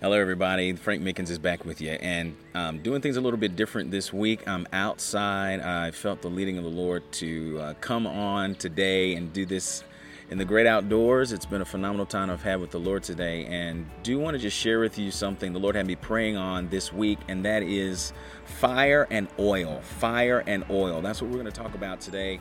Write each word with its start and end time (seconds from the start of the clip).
Hello, 0.00 0.16
everybody. 0.16 0.72
Frank 0.74 1.02
Mickens 1.02 1.28
is 1.28 1.40
back 1.40 1.64
with 1.64 1.80
you 1.80 1.90
and 1.90 2.36
um, 2.54 2.78
doing 2.78 3.00
things 3.00 3.16
a 3.16 3.20
little 3.20 3.36
bit 3.36 3.56
different 3.56 3.90
this 3.90 4.12
week. 4.12 4.46
I'm 4.46 4.64
outside. 4.72 5.58
I 5.58 5.90
felt 5.90 6.22
the 6.22 6.30
leading 6.30 6.56
of 6.56 6.62
the 6.62 6.70
Lord 6.70 7.02
to 7.14 7.58
uh, 7.58 7.74
come 7.80 8.06
on 8.06 8.54
today 8.54 9.16
and 9.16 9.32
do 9.32 9.44
this 9.44 9.82
in 10.30 10.38
the 10.38 10.44
great 10.44 10.68
outdoors. 10.68 11.32
It's 11.32 11.46
been 11.46 11.62
a 11.62 11.64
phenomenal 11.64 12.06
time 12.06 12.30
I've 12.30 12.44
had 12.44 12.60
with 12.60 12.70
the 12.70 12.78
Lord 12.78 13.02
today, 13.02 13.46
and 13.46 13.90
do 14.04 14.20
want 14.20 14.36
to 14.36 14.38
just 14.38 14.56
share 14.56 14.78
with 14.78 15.00
you 15.00 15.10
something 15.10 15.52
the 15.52 15.58
Lord 15.58 15.74
had 15.74 15.88
me 15.88 15.96
praying 15.96 16.36
on 16.36 16.68
this 16.68 16.92
week, 16.92 17.18
and 17.26 17.44
that 17.44 17.64
is 17.64 18.12
fire 18.44 19.08
and 19.10 19.26
oil. 19.40 19.80
Fire 19.80 20.44
and 20.46 20.64
oil. 20.70 21.02
That's 21.02 21.20
what 21.20 21.28
we're 21.28 21.40
going 21.42 21.52
to 21.52 21.60
talk 21.60 21.74
about 21.74 22.00
today. 22.00 22.38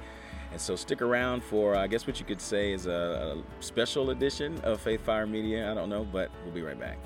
And 0.52 0.62
so 0.62 0.76
stick 0.76 1.02
around 1.02 1.44
for, 1.44 1.76
I 1.76 1.88
guess, 1.88 2.06
what 2.06 2.20
you 2.20 2.26
could 2.28 2.40
say 2.40 2.72
is 2.72 2.86
a, 2.86 3.36
a 3.36 3.64
special 3.64 4.12
edition 4.12 4.60
of 4.62 4.80
Faith 4.80 5.02
Fire 5.02 5.26
Media. 5.26 5.72
I 5.72 5.74
don't 5.74 5.90
know, 5.90 6.04
but 6.04 6.30
we'll 6.46 6.54
be 6.54 6.62
right 6.62 6.80
back. 6.80 7.00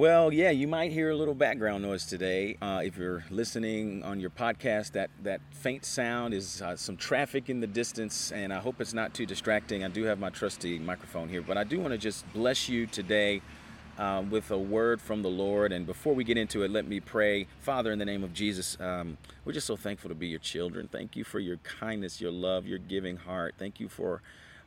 Well, 0.00 0.32
yeah, 0.32 0.48
you 0.48 0.66
might 0.66 0.92
hear 0.92 1.10
a 1.10 1.14
little 1.14 1.34
background 1.34 1.82
noise 1.82 2.06
today. 2.06 2.56
Uh, 2.62 2.80
if 2.82 2.96
you're 2.96 3.22
listening 3.28 4.02
on 4.02 4.18
your 4.18 4.30
podcast, 4.30 4.92
that, 4.92 5.10
that 5.24 5.42
faint 5.50 5.84
sound 5.84 6.32
is 6.32 6.62
uh, 6.62 6.74
some 6.74 6.96
traffic 6.96 7.50
in 7.50 7.60
the 7.60 7.66
distance, 7.66 8.32
and 8.32 8.50
I 8.50 8.60
hope 8.60 8.80
it's 8.80 8.94
not 8.94 9.12
too 9.12 9.26
distracting. 9.26 9.84
I 9.84 9.88
do 9.88 10.04
have 10.04 10.18
my 10.18 10.30
trusty 10.30 10.78
microphone 10.78 11.28
here, 11.28 11.42
but 11.42 11.58
I 11.58 11.64
do 11.64 11.78
want 11.78 11.92
to 11.92 11.98
just 11.98 12.24
bless 12.32 12.66
you 12.66 12.86
today 12.86 13.42
uh, 13.98 14.22
with 14.30 14.50
a 14.50 14.56
word 14.56 15.02
from 15.02 15.20
the 15.20 15.28
Lord. 15.28 15.70
And 15.70 15.84
before 15.84 16.14
we 16.14 16.24
get 16.24 16.38
into 16.38 16.62
it, 16.62 16.70
let 16.70 16.88
me 16.88 17.00
pray. 17.00 17.46
Father, 17.58 17.92
in 17.92 17.98
the 17.98 18.06
name 18.06 18.24
of 18.24 18.32
Jesus, 18.32 18.78
um, 18.80 19.18
we're 19.44 19.52
just 19.52 19.66
so 19.66 19.76
thankful 19.76 20.08
to 20.08 20.14
be 20.14 20.28
your 20.28 20.38
children. 20.38 20.88
Thank 20.90 21.14
you 21.14 21.24
for 21.24 21.40
your 21.40 21.58
kindness, 21.58 22.22
your 22.22 22.32
love, 22.32 22.66
your 22.66 22.78
giving 22.78 23.18
heart. 23.18 23.56
Thank 23.58 23.78
you 23.78 23.90
for. 23.90 24.22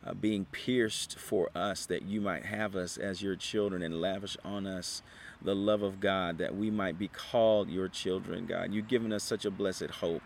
Uh, 0.05 0.13
being 0.13 0.43
pierced 0.45 1.17
for 1.17 1.49
us 1.55 1.85
that 1.85 2.01
you 2.01 2.19
might 2.19 2.45
have 2.45 2.75
us 2.75 2.97
as 2.97 3.21
your 3.21 3.37
children 3.37 3.81
and 3.81 4.01
lavish 4.01 4.35
on 4.43 4.67
us 4.67 5.01
the 5.41 5.55
love 5.55 5.81
of 5.81 5.99
God, 5.99 6.37
that 6.37 6.55
we 6.55 6.69
might 6.69 6.97
be 6.97 7.07
called 7.07 7.69
your 7.69 7.87
children, 7.87 8.45
God. 8.45 8.73
You've 8.73 8.87
given 8.87 9.13
us 9.13 9.23
such 9.23 9.45
a 9.45 9.51
blessed 9.51 9.89
hope. 10.01 10.21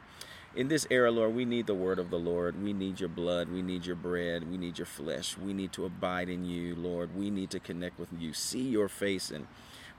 In 0.56 0.70
this 0.70 0.88
era, 0.90 1.12
Lord, 1.12 1.36
we 1.36 1.46
need 1.46 1.68
the 1.68 1.76
word 1.76 2.00
of 2.00 2.10
the 2.10 2.18
Lord. 2.18 2.62
We 2.62 2.74
need 2.74 3.00
your 3.00 3.10
blood. 3.10 3.50
We 3.50 3.62
need 3.62 3.86
your 3.86 3.96
bread. 3.96 4.50
We 4.50 4.58
need 4.58 4.80
your 4.80 4.88
flesh. 4.88 5.38
We 5.38 5.54
need 5.54 5.72
to 5.74 5.86
abide 5.86 6.30
in 6.30 6.46
you, 6.46 6.76
Lord. 6.76 7.16
We 7.16 7.30
need 7.30 7.52
to 7.52 7.60
connect 7.60 8.00
with 8.00 8.10
you, 8.18 8.34
see 8.34 8.64
your 8.64 8.88
face, 8.88 9.30
and 9.30 9.46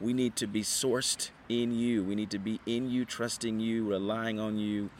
we 0.00 0.12
need 0.12 0.36
to 0.36 0.46
be 0.46 0.62
sourced 0.62 1.30
in 1.48 1.72
you. 1.72 2.02
We 2.02 2.14
need 2.14 2.30
to 2.30 2.38
be 2.38 2.60
in 2.66 2.90
you, 2.90 3.04
trusting 3.04 3.60
you, 3.60 3.88
relying 3.88 4.40
on 4.40 4.58
you. 4.58 4.90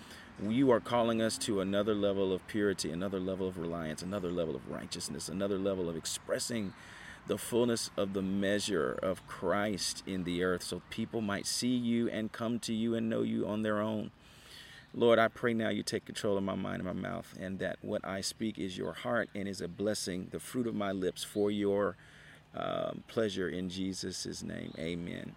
You 0.41 0.71
are 0.71 0.81
calling 0.81 1.21
us 1.21 1.37
to 1.39 1.61
another 1.61 1.95
level 1.95 2.33
of 2.33 2.47
purity, 2.47 2.93
another 2.93 3.19
level 3.19 3.49
of 3.49 3.59
reliance, 3.59 4.03
another 4.03 4.31
level 4.31 4.55
of 4.55 4.69
righteousness, 4.71 5.29
another 5.29 5.59
level 5.59 5.89
of 5.89 5.97
expressing 5.97 6.75
the 7.27 7.37
fullness 7.37 7.91
of 7.97 8.13
the 8.13 8.23
measure 8.23 8.99
of 9.03 9.27
Christ 9.27 10.03
in 10.07 10.23
the 10.25 10.45
earth 10.45 10.63
so 10.63 10.81
people 10.91 11.21
might 11.21 11.47
see 11.47 11.75
you 11.77 12.09
and 12.09 12.31
come 12.31 12.61
to 12.61 12.73
you 12.73 12.95
and 12.95 13.11
know 13.11 13.23
you 13.23 13.47
on 13.47 13.63
their 13.63 13.81
own. 13.81 14.13
Lord, 14.95 15.19
I 15.19 15.29
pray 15.29 15.55
now 15.55 15.69
you 15.69 15.83
take 15.83 16.07
control 16.07 16.39
of 16.39 16.45
my 16.45 16.55
mind 16.55 16.83
and 16.83 16.85
my 16.85 17.09
mouth, 17.09 17.35
and 17.39 17.59
that 17.59 17.79
what 17.83 18.05
I 18.05 18.23
speak 18.23 18.59
is 18.59 18.79
your 18.79 18.93
heart 18.93 19.29
and 19.35 19.47
is 19.47 19.61
a 19.61 19.69
blessing, 19.69 20.29
the 20.31 20.41
fruit 20.41 20.67
of 20.67 20.75
my 20.75 20.93
lips 20.93 21.23
for 21.23 21.51
your 21.51 21.97
um, 22.55 23.03
pleasure 23.09 23.49
in 23.49 23.69
Jesus' 23.69 24.43
name. 24.43 24.73
Amen. 24.79 25.35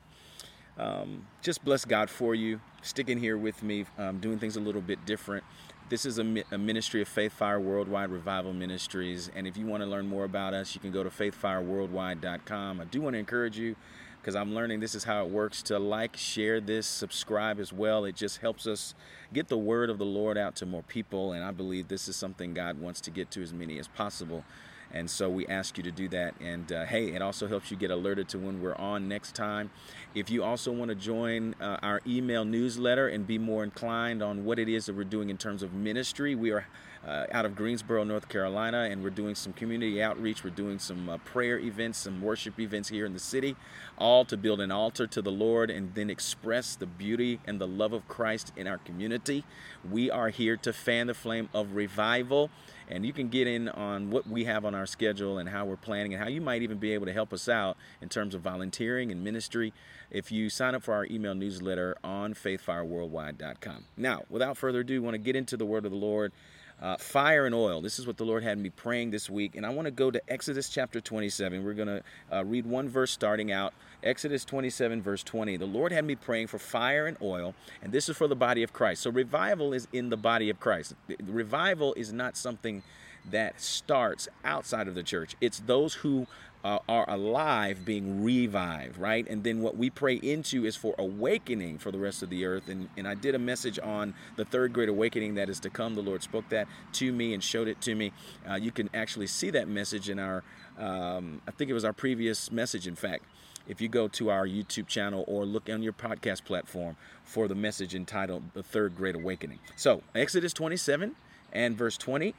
Um, 0.78 1.28
just 1.42 1.64
bless 1.64 1.86
God 1.86 2.09
for 2.09 2.34
you, 2.34 2.59
sticking 2.82 3.20
here 3.20 3.38
with 3.38 3.62
me, 3.62 3.86
um, 3.98 4.20
doing 4.20 4.40
things 4.40 4.56
a 4.56 4.62
little 4.62 4.82
bit 4.82 5.06
different. 5.06 5.44
This 5.90 6.06
is 6.06 6.20
a, 6.20 6.44
a, 6.52 6.58
ministry 6.58 7.02
of 7.02 7.09
Faith 7.09 7.34
Fire 7.34 7.59
Worldwide 7.59 8.09
Revival 8.09 8.54
Ministries. 8.54 9.30
And 9.36 9.46
if 9.46 9.58
you 9.58 9.66
want 9.66 9.84
to 9.84 9.90
learn 9.90 10.08
more 10.08 10.24
about 10.24 10.54
us, 10.54 10.74
you 10.74 10.80
can 10.80 10.92
go 10.92 11.04
to 11.04 11.09
faithfireworldwide.com. 11.09 12.80
I 12.80 12.86
do 12.86 13.02
want 13.02 13.16
to 13.16 13.20
encourage 13.20 13.58
you 13.58 13.76
because 14.22 14.36
I'm 14.36 14.56
learning 14.56 14.80
this 14.80 14.96
is 14.96 15.04
how 15.04 15.26
it 15.26 15.32
works 15.32 15.62
to 15.64 15.80
like, 15.80 16.16
share 16.16 16.62
this, 16.62 16.88
subscribe 16.88 17.59
as 17.59 17.74
well. 17.74 18.06
It 18.06 18.16
just 18.16 18.38
helps 18.38 18.68
us 18.68 18.94
get 19.34 19.50
the 19.50 19.58
word 19.58 19.90
of 19.90 19.98
the 19.98 20.06
Lord 20.06 20.38
out 20.38 20.56
to 20.58 20.66
more 20.66 20.84
people. 20.84 21.34
And 21.34 21.44
I 21.44 21.52
believe 21.52 21.90
this 21.90 22.08
is 22.08 22.16
something 22.16 22.53
God 22.53 22.80
wants 22.80 23.02
to 23.02 23.12
get 23.12 23.30
to 23.32 23.42
as 23.42 23.52
many 23.52 23.78
as 23.78 23.88
possible. 23.90 24.46
And 24.94 25.09
so 25.09 25.29
we 25.29 25.47
ask 25.47 25.78
you 25.78 25.84
to 25.84 25.91
do 25.91 26.07
that. 26.09 26.35
And 26.40 26.72
uh, 26.72 26.85
hey, 26.85 27.13
it 27.13 27.22
also 27.22 27.47
helps 27.47 27.72
you 27.72 27.78
get 27.78 27.91
alerted 27.91 28.28
to 28.29 28.38
when 28.38 28.62
we're 28.62 28.75
on 28.75 29.07
next 29.07 29.35
time. 29.35 29.72
If 30.13 30.29
you 30.29 30.44
also 30.44 30.72
want 30.72 30.90
to 30.90 30.96
join 30.96 31.56
uh, 31.62 31.78
our 31.81 32.02
email 32.06 32.44
newsletter 32.46 33.07
and 33.07 33.25
be 33.25 33.38
more 33.38 33.63
inclined 33.63 34.22
on 34.22 34.44
what 34.44 34.59
it 34.59 34.68
is 34.68 34.88
that 34.88 34.96
we're 34.96 35.03
doing 35.03 35.29
in 35.29 35.38
terms 35.38 35.63
of 35.63 35.74
ministry, 35.74 36.35
we 36.35 36.52
are 36.52 36.68
uh, 37.08 37.26
out 37.32 37.46
of 37.46 37.56
Greensboro, 37.56 38.04
North 38.04 38.30
Carolina, 38.30 38.88
and 38.90 39.04
we're 39.04 39.10
doing 39.10 39.36
some 39.36 39.54
community 39.54 40.02
outreach. 40.02 40.44
We're 40.44 40.52
doing 40.52 40.80
some 40.80 41.10
uh, 41.10 41.18
prayer 41.18 41.58
events, 41.60 42.00
some 42.00 42.22
worship 42.22 42.60
events 42.60 42.90
here 42.90 43.06
in 43.06 43.14
the 43.14 43.20
city, 43.20 43.56
all 43.98 44.26
to 44.26 44.38
build 44.38 44.62
an 44.62 44.72
altar 44.72 45.08
to 45.08 45.22
the 45.22 45.32
Lord 45.32 45.70
and 45.70 45.94
then 45.96 46.10
express 46.10 46.76
the 46.76 46.86
beauty 46.86 47.40
and 47.46 47.60
the 47.60 47.68
love 47.68 47.94
of 47.94 48.08
Christ 48.08 48.52
in 48.56 48.68
our 48.68 48.78
community. 48.78 49.44
We 49.90 50.12
are 50.12 50.30
here 50.30 50.58
to 50.58 50.74
fan 50.74 51.08
the 51.08 51.14
flame 51.14 51.50
of 51.54 51.76
revival 51.76 52.50
and 52.92 53.06
you 53.06 53.14
can 53.14 53.30
get 53.30 53.48
in 53.48 53.70
on 53.70 54.12
what 54.12 54.28
we 54.28 54.44
have 54.44 54.66
on 54.66 54.76
our 54.76 54.86
schedule 54.86 55.38
and 55.38 55.48
how 55.48 55.66
we're 55.66 55.78
planning 55.78 56.14
and 56.14 56.22
how 56.22 56.28
you 56.28 56.42
might 56.42 56.62
even 56.62 56.78
be 56.78 56.94
able 56.94 57.06
to 57.06 57.14
help 57.14 57.32
us 57.32 57.48
out 57.48 57.78
in 58.02 58.10
terms 58.10 58.36
of 58.36 58.42
volunteering 58.42 59.12
and 59.12 59.24
ministry 59.24 59.74
if 60.12 60.32
you 60.32 60.50
sign 60.50 60.76
up 60.76 60.84
for 60.84 60.94
our 60.94 61.06
email 61.06 61.34
newsletter 61.34 61.96
on 62.04 62.34
faithfireworldwide.com. 62.34 63.86
Now, 63.96 64.24
without 64.30 64.58
further 64.58 64.82
ado, 64.82 64.98
I 64.98 65.00
want 65.00 65.14
to 65.14 65.20
get 65.20 65.38
into 65.38 65.56
the 65.56 65.66
word 65.66 65.86
of 65.86 65.92
the 65.92 65.98
Lord. 65.98 66.34
Uh, 66.81 66.97
fire 66.97 67.46
and 67.46 67.53
oil. 67.53 67.81
This 67.81 68.00
is 68.00 68.08
what 68.08 68.18
the 68.18 68.25
Lord 68.25 68.44
had 68.44 68.58
me 68.58 68.69
praying 68.69 69.12
this 69.12 69.30
week. 69.30 69.56
And 69.56 69.66
I 69.66 69.69
want 69.69 69.86
to 69.86 69.92
go 69.92 70.09
to 70.09 70.22
Exodus 70.28 70.68
chapter 70.68 71.00
27. 71.00 71.64
We're 71.64 71.74
going 71.74 71.88
to 71.88 72.03
uh, 72.31 72.44
read 72.44 72.66
one 72.66 72.90
verse 72.90 73.12
starting 73.12 73.52
out. 73.52 73.74
Exodus 74.03 74.44
27, 74.46 75.02
verse 75.02 75.22
20. 75.22 75.58
The 75.58 75.66
Lord 75.66 75.91
had 75.91 76.06
me 76.06 76.16
praying 76.16 76.47
for 76.47 76.58
fire 76.58 77.06
and 77.06 77.18
oil, 77.22 77.53
and 77.84 77.91
this 77.91 78.09
is 78.09 78.18
for 78.18 78.28
the 78.28 78.36
body 78.36 78.64
of 78.64 78.74
Christ. 78.74 79.03
So 79.03 79.12
revival 79.12 79.74
is 79.74 79.88
in 79.94 80.09
the 80.09 80.18
body 80.18 80.50
of 80.50 80.59
Christ. 80.59 80.96
Revival 81.24 81.94
is 81.94 82.12
not 82.12 82.36
something 82.36 82.81
that 83.30 83.62
starts 83.62 84.28
outside 84.44 84.88
of 84.88 84.96
the 84.96 85.03
church, 85.03 85.36
it's 85.40 85.59
those 85.59 85.96
who 85.96 86.25
uh, 86.64 86.80
are 86.88 87.10
alive 87.10 87.84
being 87.86 88.24
revived, 88.24 88.98
right? 88.98 89.28
And 89.28 89.44
then 89.44 89.62
what 89.62 89.78
we 89.78 89.90
pray 89.90 90.16
into 90.16 90.66
is 90.66 90.76
for 90.76 90.94
awakening 90.98 91.80
for 91.80 91.92
the 91.92 91.98
rest 91.98 92.22
of 92.24 92.30
the 92.30 92.46
earth. 92.46 92.70
And, 92.70 92.90
and 92.98 93.08
I 93.08 93.16
did 93.16 93.36
a 93.36 93.40
message 93.40 93.80
on 93.82 94.14
the 94.36 94.46
third 94.46 94.74
great 94.74 94.90
awakening 94.90 95.36
that 95.36 95.50
is 95.50 95.60
to 95.62 95.70
come. 95.70 95.96
The 95.96 96.02
Lord 96.02 96.24
spoke 96.24 96.48
that 96.50 96.68
to 96.94 97.12
me 97.12 97.34
and 97.34 97.44
showed 97.44 97.68
it 97.68 97.82
to 97.82 97.96
me. 97.96 98.12
Uh, 98.50 98.56
you 98.56 98.72
can 98.72 98.90
actually 98.94 99.28
see 99.28 99.50
that 99.52 99.68
message 99.68 100.10
in 100.10 100.20
our, 100.20 100.44
um, 100.78 101.42
I 101.48 101.52
think 101.52 101.70
it 101.70 101.74
was 101.74 101.86
our 101.86 101.94
previous 101.94 102.52
message, 102.52 102.88
in 102.88 102.96
fact. 102.96 103.24
If 103.68 103.80
you 103.80 103.88
go 103.88 104.08
to 104.10 104.30
our 104.30 104.48
YouTube 104.48 104.88
channel 104.88 105.24
or 105.28 105.46
look 105.46 105.70
on 105.70 105.84
your 105.84 105.94
podcast 105.94 106.44
platform 106.44 106.98
for 107.24 107.48
the 107.48 107.56
message 107.56 107.94
entitled 107.94 108.44
The 108.54 108.64
Third 108.64 108.96
Great 108.96 109.16
Awakening. 109.16 109.60
So, 109.76 110.02
Exodus 110.16 110.52
27 110.52 111.16
and 111.54 111.78
verse 111.78 111.98
20 111.98 112.34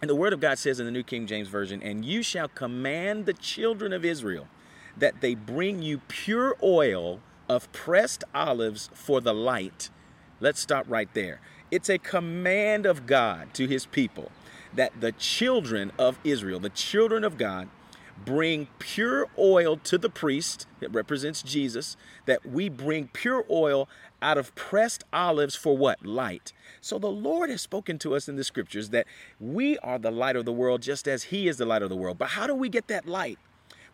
and 0.00 0.08
the 0.08 0.14
word 0.14 0.32
of 0.32 0.40
God 0.40 0.58
says 0.58 0.78
in 0.78 0.86
the 0.86 0.92
New 0.92 1.02
King 1.02 1.26
James 1.26 1.48
Version, 1.48 1.82
and 1.82 2.04
you 2.04 2.22
shall 2.22 2.48
command 2.48 3.26
the 3.26 3.32
children 3.32 3.92
of 3.92 4.04
Israel 4.04 4.46
that 4.96 5.20
they 5.20 5.34
bring 5.34 5.82
you 5.82 5.98
pure 6.08 6.56
oil 6.62 7.20
of 7.48 7.70
pressed 7.72 8.24
olives 8.34 8.90
for 8.94 9.20
the 9.20 9.34
light. 9.34 9.90
Let's 10.40 10.60
stop 10.60 10.86
right 10.88 11.12
there. 11.14 11.40
It's 11.70 11.88
a 11.88 11.98
command 11.98 12.86
of 12.86 13.06
God 13.06 13.52
to 13.54 13.66
his 13.66 13.86
people 13.86 14.30
that 14.74 15.00
the 15.00 15.12
children 15.12 15.92
of 15.98 16.18
Israel, 16.24 16.60
the 16.60 16.68
children 16.68 17.24
of 17.24 17.38
God, 17.38 17.68
bring 18.24 18.68
pure 18.78 19.28
oil 19.38 19.76
to 19.76 19.96
the 19.96 20.10
priest 20.10 20.66
that 20.80 20.92
represents 20.92 21.42
Jesus, 21.42 21.96
that 22.26 22.44
we 22.44 22.68
bring 22.68 23.08
pure 23.08 23.44
oil 23.50 23.88
out 24.22 24.38
of 24.38 24.54
pressed 24.54 25.04
olives 25.12 25.54
for 25.54 25.76
what? 25.76 26.04
Light. 26.04 26.52
So 26.80 26.98
the 26.98 27.08
Lord 27.08 27.50
has 27.50 27.60
spoken 27.60 27.98
to 28.00 28.14
us 28.14 28.28
in 28.28 28.36
the 28.36 28.44
scriptures 28.44 28.90
that 28.90 29.06
we 29.40 29.78
are 29.78 29.98
the 29.98 30.10
light 30.10 30.36
of 30.36 30.44
the 30.44 30.52
world 30.52 30.82
just 30.82 31.08
as 31.08 31.24
He 31.24 31.48
is 31.48 31.56
the 31.56 31.66
light 31.66 31.82
of 31.82 31.88
the 31.88 31.96
world. 31.96 32.18
But 32.18 32.30
how 32.30 32.46
do 32.46 32.54
we 32.54 32.68
get 32.68 32.88
that 32.88 33.06
light? 33.06 33.38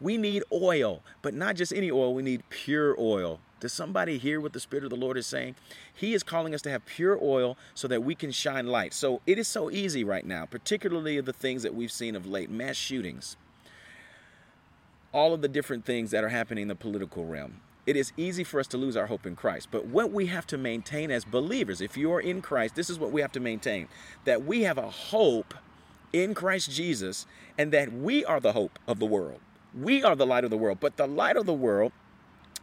We 0.00 0.16
need 0.16 0.42
oil, 0.52 1.02
but 1.22 1.34
not 1.34 1.56
just 1.56 1.72
any 1.72 1.90
oil, 1.90 2.14
we 2.14 2.22
need 2.22 2.48
pure 2.50 2.94
oil. 2.98 3.40
Does 3.60 3.72
somebody 3.72 4.18
hear 4.18 4.40
what 4.40 4.52
the 4.52 4.60
Spirit 4.60 4.84
of 4.84 4.90
the 4.90 4.96
Lord 4.96 5.16
is 5.16 5.26
saying? 5.26 5.54
He 5.94 6.12
is 6.12 6.22
calling 6.22 6.54
us 6.54 6.60
to 6.62 6.70
have 6.70 6.84
pure 6.84 7.18
oil 7.22 7.56
so 7.72 7.88
that 7.88 8.02
we 8.02 8.14
can 8.14 8.30
shine 8.30 8.66
light. 8.66 8.92
So 8.92 9.22
it 9.26 9.38
is 9.38 9.48
so 9.48 9.70
easy 9.70 10.04
right 10.04 10.26
now, 10.26 10.44
particularly 10.44 11.20
the 11.20 11.32
things 11.32 11.62
that 11.62 11.74
we've 11.74 11.92
seen 11.92 12.16
of 12.16 12.26
late 12.26 12.50
mass 12.50 12.76
shootings 12.76 13.36
all 15.14 15.32
of 15.32 15.40
the 15.40 15.48
different 15.48 15.86
things 15.86 16.10
that 16.10 16.24
are 16.24 16.28
happening 16.28 16.62
in 16.62 16.68
the 16.68 16.74
political 16.74 17.24
realm. 17.24 17.60
It 17.86 17.96
is 17.96 18.12
easy 18.16 18.44
for 18.44 18.60
us 18.60 18.66
to 18.68 18.78
lose 18.78 18.96
our 18.96 19.06
hope 19.06 19.26
in 19.26 19.36
Christ. 19.36 19.68
But 19.70 19.86
what 19.86 20.10
we 20.10 20.26
have 20.26 20.46
to 20.48 20.58
maintain 20.58 21.10
as 21.10 21.24
believers, 21.24 21.80
if 21.80 21.96
you 21.96 22.12
are 22.12 22.20
in 22.20 22.40
Christ, 22.40 22.74
this 22.74 22.88
is 22.88 22.98
what 22.98 23.12
we 23.12 23.20
have 23.20 23.32
to 23.32 23.40
maintain 23.40 23.88
that 24.24 24.44
we 24.44 24.62
have 24.62 24.78
a 24.78 24.90
hope 24.90 25.54
in 26.12 26.32
Christ 26.32 26.70
Jesus 26.70 27.26
and 27.58 27.72
that 27.72 27.92
we 27.92 28.24
are 28.24 28.40
the 28.40 28.52
hope 28.52 28.78
of 28.86 28.98
the 28.98 29.06
world. 29.06 29.40
We 29.78 30.02
are 30.02 30.16
the 30.16 30.26
light 30.26 30.44
of 30.44 30.50
the 30.50 30.56
world. 30.56 30.78
But 30.80 30.96
the 30.96 31.06
light 31.06 31.36
of 31.36 31.44
the 31.44 31.52
world 31.52 31.92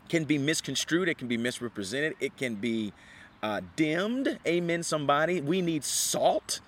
can 0.10 0.24
be 0.24 0.38
misconstrued, 0.38 1.08
it 1.08 1.18
can 1.18 1.28
be 1.28 1.38
misrepresented, 1.38 2.16
it 2.20 2.36
can 2.36 2.56
be 2.56 2.92
uh, 3.44 3.62
dimmed. 3.76 4.40
Amen, 4.46 4.84
somebody. 4.84 5.40
We 5.40 5.62
need 5.62 5.84
salt. 5.84 6.62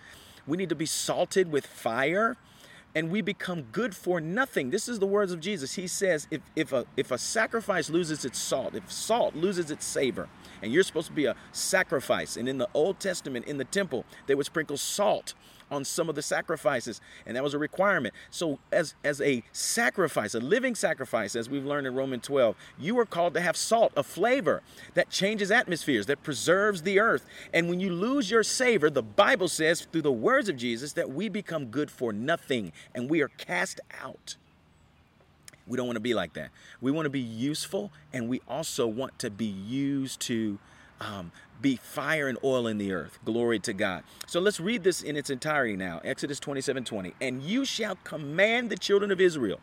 We 0.46 0.58
need 0.58 0.70
to 0.70 0.76
be 0.76 0.86
salted 0.86 1.52
with 1.52 1.66
fire 1.66 2.38
and 2.96 3.10
we 3.10 3.22
become 3.22 3.64
good 3.72 3.96
for 3.96 4.22
nothing. 4.22 4.70
This 4.70 4.88
is 4.88 5.00
the 5.00 5.08
words 5.08 5.32
of 5.32 5.40
Jesus. 5.40 5.74
He 5.74 5.88
says, 5.88 6.28
if, 6.30 6.42
if, 6.56 6.74
a, 6.74 6.86
if 6.96 7.12
a 7.12 7.18
sacrifice 7.18 7.90
loses 7.90 8.26
its 8.26 8.40
salt, 8.40 8.76
if 8.76 8.92
salt 8.92 9.36
loses 9.36 9.72
its 9.72 9.86
savor, 9.86 10.30
and 10.62 10.72
you're 10.72 10.84
supposed 10.84 11.08
to 11.08 11.14
be 11.14 11.26
a 11.26 11.36
sacrifice, 11.52 12.38
and 12.38 12.48
in 12.48 12.58
the 12.58 12.70
Old 12.74 13.00
Testament, 13.00 13.46
in 13.46 13.58
the 13.58 13.66
temple, 13.66 14.06
they 14.28 14.36
would 14.36 14.46
sprinkle 14.46 14.78
salt 14.78 15.34
on 15.74 15.84
some 15.84 16.10
of 16.10 16.16
the 16.16 16.22
sacrifices, 16.22 17.02
and 17.26 17.36
that 17.36 17.44
was 17.44 17.54
a 17.54 17.58
requirement. 17.60 18.14
So, 18.30 18.60
as 18.72 18.96
as 19.04 19.20
a 19.20 19.44
sacrifice, 19.52 20.36
a 20.36 20.40
living 20.40 20.76
sacrifice, 20.76 21.36
as 21.36 21.50
we've 21.50 21.66
learned 21.66 21.88
in 21.88 21.96
Romans 21.96 22.24
12, 22.24 22.56
you 22.80 22.98
are 23.00 23.06
called 23.06 23.34
to 23.34 23.42
have 23.42 23.58
salt, 23.58 23.92
a 23.98 24.04
flavor 24.04 24.62
that 24.94 25.10
changes 25.10 25.52
atmospheres, 25.52 26.06
that 26.06 26.24
preserves 26.24 26.84
the 26.84 27.00
earth. 27.00 27.26
And 27.54 27.70
when 27.70 27.80
you 27.80 27.92
lose 27.94 28.30
your 28.30 28.44
savor, 28.44 28.90
the 28.90 29.04
Bible 29.04 29.48
says 29.48 29.82
through 29.92 30.04
the 30.04 30.12
words 30.12 30.50
of 30.50 30.58
Jesus 30.58 30.94
that 30.94 31.10
we 31.10 31.30
become 31.30 31.66
good 31.66 31.90
for 31.90 32.14
nothing 32.14 32.72
and 32.94 33.10
we 33.10 33.22
are 33.22 33.30
cast 33.30 33.80
out. 34.02 34.36
We 35.66 35.78
don't 35.78 35.88
want 35.88 35.96
to 35.96 36.02
be 36.02 36.14
like 36.14 36.34
that. 36.34 36.50
We 36.82 36.92
want 36.92 37.06
to 37.06 37.10
be 37.10 37.22
useful, 37.22 37.92
and 38.12 38.28
we 38.28 38.42
also 38.48 38.86
want 38.86 39.18
to 39.20 39.30
be 39.30 39.46
used 39.46 40.20
to 40.22 40.60
um, 41.04 41.32
be 41.62 41.76
fire 41.76 42.28
and 42.28 42.38
oil 42.44 42.68
in 42.68 42.78
the 42.78 42.92
earth. 42.92 43.20
Glory 43.26 43.60
to 43.60 43.74
God. 43.74 44.04
So 44.28 44.40
let's 44.40 44.60
read 44.60 44.84
this 44.84 45.02
in 45.02 45.16
its 45.16 45.30
entirety 45.30 45.76
now. 45.76 46.02
Exodus 46.04 46.40
27 46.40 46.84
20. 46.84 47.14
And 47.22 47.42
you 47.42 47.66
shall 47.66 47.96
command 48.04 48.70
the 48.70 48.78
children 48.78 49.12
of 49.12 49.22
Israel, 49.22 49.60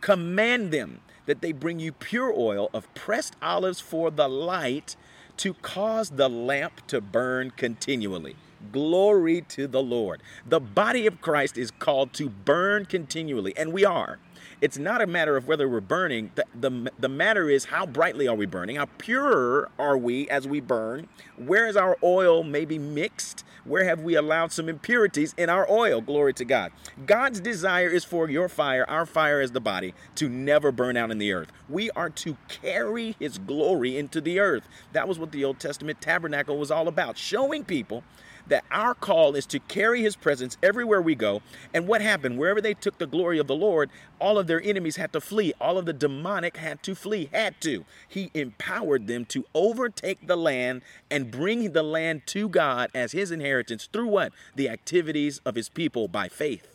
command 0.00 0.72
them 0.72 1.00
that 1.26 1.40
they 1.40 1.52
bring 1.52 1.78
you 1.78 1.92
pure 1.92 2.32
oil 2.36 2.70
of 2.74 2.92
pressed 2.94 3.36
olives 3.40 3.80
for 3.80 4.10
the 4.10 4.28
light 4.28 4.96
to 5.38 5.54
cause 5.54 6.10
the 6.10 6.28
lamp 6.28 6.86
to 6.88 7.00
burn 7.00 7.50
continually. 7.50 8.36
Glory 8.70 9.40
to 9.48 9.66
the 9.66 9.82
Lord. 9.82 10.22
The 10.46 10.60
body 10.60 11.06
of 11.06 11.20
Christ 11.20 11.58
is 11.58 11.70
called 11.70 12.12
to 12.14 12.28
burn 12.28 12.86
continually, 12.86 13.52
and 13.56 13.72
we 13.72 13.84
are. 13.84 14.18
It's 14.60 14.78
not 14.78 15.00
a 15.00 15.06
matter 15.06 15.36
of 15.36 15.46
whether 15.48 15.68
we're 15.68 15.80
burning. 15.80 16.30
The, 16.34 16.44
the, 16.54 16.92
the 16.98 17.08
matter 17.08 17.48
is 17.50 17.66
how 17.66 17.86
brightly 17.86 18.28
are 18.28 18.34
we 18.34 18.46
burning? 18.46 18.76
How 18.76 18.86
pure 18.98 19.68
are 19.78 19.98
we 19.98 20.28
as 20.28 20.46
we 20.46 20.60
burn? 20.60 21.08
Where 21.36 21.66
is 21.66 21.76
our 21.76 21.96
oil 22.02 22.42
maybe 22.42 22.78
mixed? 22.78 23.44
Where 23.64 23.84
have 23.84 24.00
we 24.00 24.16
allowed 24.16 24.52
some 24.52 24.68
impurities 24.68 25.34
in 25.36 25.48
our 25.48 25.70
oil? 25.70 26.00
Glory 26.00 26.34
to 26.34 26.44
God. 26.44 26.72
God's 27.06 27.40
desire 27.40 27.88
is 27.88 28.04
for 28.04 28.28
your 28.28 28.48
fire, 28.48 28.84
our 28.88 29.06
fire 29.06 29.40
as 29.40 29.52
the 29.52 29.60
body, 29.60 29.94
to 30.16 30.28
never 30.28 30.72
burn 30.72 30.96
out 30.96 31.10
in 31.10 31.18
the 31.18 31.32
earth. 31.32 31.52
We 31.68 31.90
are 31.92 32.10
to 32.10 32.36
carry 32.48 33.14
his 33.18 33.38
glory 33.38 33.96
into 33.96 34.20
the 34.20 34.40
earth. 34.40 34.68
That 34.92 35.06
was 35.06 35.18
what 35.18 35.32
the 35.32 35.44
Old 35.44 35.60
Testament 35.60 36.00
tabernacle 36.00 36.58
was 36.58 36.70
all 36.70 36.88
about, 36.88 37.16
showing 37.16 37.64
people 37.64 38.02
that 38.46 38.64
our 38.70 38.94
call 38.94 39.34
is 39.34 39.46
to 39.46 39.58
carry 39.60 40.02
his 40.02 40.16
presence 40.16 40.56
everywhere 40.62 41.00
we 41.00 41.14
go. 41.14 41.42
And 41.72 41.86
what 41.86 42.00
happened? 42.00 42.38
Wherever 42.38 42.60
they 42.60 42.74
took 42.74 42.98
the 42.98 43.06
glory 43.06 43.38
of 43.38 43.46
the 43.46 43.54
Lord, 43.54 43.90
all 44.18 44.38
of 44.38 44.46
their 44.46 44.62
enemies 44.62 44.96
had 44.96 45.12
to 45.12 45.20
flee. 45.20 45.52
All 45.60 45.78
of 45.78 45.86
the 45.86 45.92
demonic 45.92 46.56
had 46.56 46.82
to 46.84 46.94
flee, 46.94 47.28
had 47.32 47.60
to. 47.62 47.84
He 48.08 48.30
empowered 48.34 49.06
them 49.06 49.24
to 49.26 49.44
overtake 49.54 50.26
the 50.26 50.36
land 50.36 50.82
and 51.10 51.30
bring 51.30 51.72
the 51.72 51.82
land 51.82 52.26
to 52.26 52.48
God 52.48 52.90
as 52.94 53.12
his 53.12 53.30
inheritance 53.30 53.88
through 53.92 54.08
what? 54.08 54.32
The 54.56 54.68
activities 54.68 55.40
of 55.44 55.54
his 55.54 55.68
people 55.68 56.08
by 56.08 56.28
faith 56.28 56.71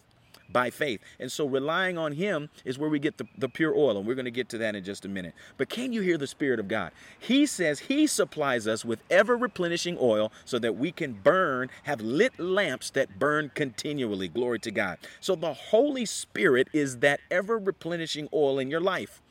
by 0.51 0.69
faith. 0.69 1.01
And 1.19 1.31
so 1.31 1.45
relying 1.45 1.97
on 1.97 2.13
Him 2.13 2.49
is 2.65 2.77
where 2.77 2.89
we 2.89 2.99
get 2.99 3.17
the, 3.17 3.27
the 3.37 3.49
pure 3.49 3.75
oil. 3.75 3.97
And 3.97 4.07
we're 4.07 4.15
going 4.15 4.25
to 4.25 4.31
get 4.31 4.49
to 4.49 4.57
that 4.59 4.75
in 4.75 4.83
just 4.83 5.05
a 5.05 5.09
minute. 5.09 5.33
But 5.57 5.69
can 5.69 5.93
you 5.93 6.01
hear 6.01 6.17
the 6.17 6.27
Spirit 6.27 6.59
of 6.59 6.67
God? 6.67 6.91
He 7.19 7.45
says 7.45 7.79
He 7.79 8.07
supplies 8.07 8.67
us 8.67 8.85
with 8.85 8.99
ever 9.09 9.37
replenishing 9.37 9.97
oil 9.99 10.31
so 10.45 10.59
that 10.59 10.77
we 10.77 10.91
can 10.91 11.13
burn, 11.13 11.69
have 11.83 12.01
lit 12.01 12.39
lamps 12.39 12.89
that 12.91 13.19
burn 13.19 13.51
continually. 13.53 14.27
Glory 14.27 14.59
to 14.59 14.71
God. 14.71 14.97
So 15.19 15.35
the 15.35 15.53
Holy 15.53 16.05
Spirit 16.05 16.67
is 16.73 16.97
that 16.99 17.19
ever 17.29 17.57
replenishing 17.57 18.29
oil 18.33 18.59
in 18.59 18.69
your 18.69 18.81
life. 18.81 19.21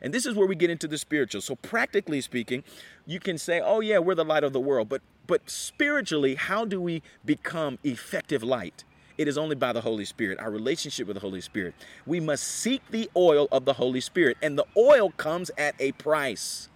And 0.00 0.14
this 0.14 0.26
is 0.26 0.34
where 0.34 0.46
we 0.46 0.54
get 0.54 0.70
into 0.70 0.86
the 0.86 0.98
spiritual. 0.98 1.40
So 1.40 1.56
practically 1.56 2.20
speaking, 2.20 2.62
you 3.06 3.20
can 3.20 3.38
say, 3.38 3.60
"Oh 3.60 3.80
yeah, 3.80 3.98
we're 3.98 4.14
the 4.14 4.24
light 4.24 4.44
of 4.44 4.52
the 4.52 4.60
world." 4.60 4.88
But 4.88 5.02
but 5.26 5.50
spiritually, 5.50 6.36
how 6.36 6.64
do 6.64 6.80
we 6.80 7.02
become 7.24 7.78
effective 7.84 8.42
light? 8.42 8.84
It 9.18 9.26
is 9.26 9.36
only 9.36 9.56
by 9.56 9.72
the 9.72 9.80
Holy 9.80 10.04
Spirit, 10.04 10.38
our 10.38 10.50
relationship 10.50 11.08
with 11.08 11.14
the 11.14 11.20
Holy 11.20 11.40
Spirit. 11.40 11.74
We 12.06 12.20
must 12.20 12.44
seek 12.44 12.82
the 12.90 13.10
oil 13.16 13.48
of 13.50 13.64
the 13.64 13.74
Holy 13.74 14.00
Spirit, 14.00 14.38
and 14.40 14.56
the 14.56 14.64
oil 14.76 15.10
comes 15.10 15.50
at 15.58 15.74
a 15.80 15.92
price. 15.92 16.68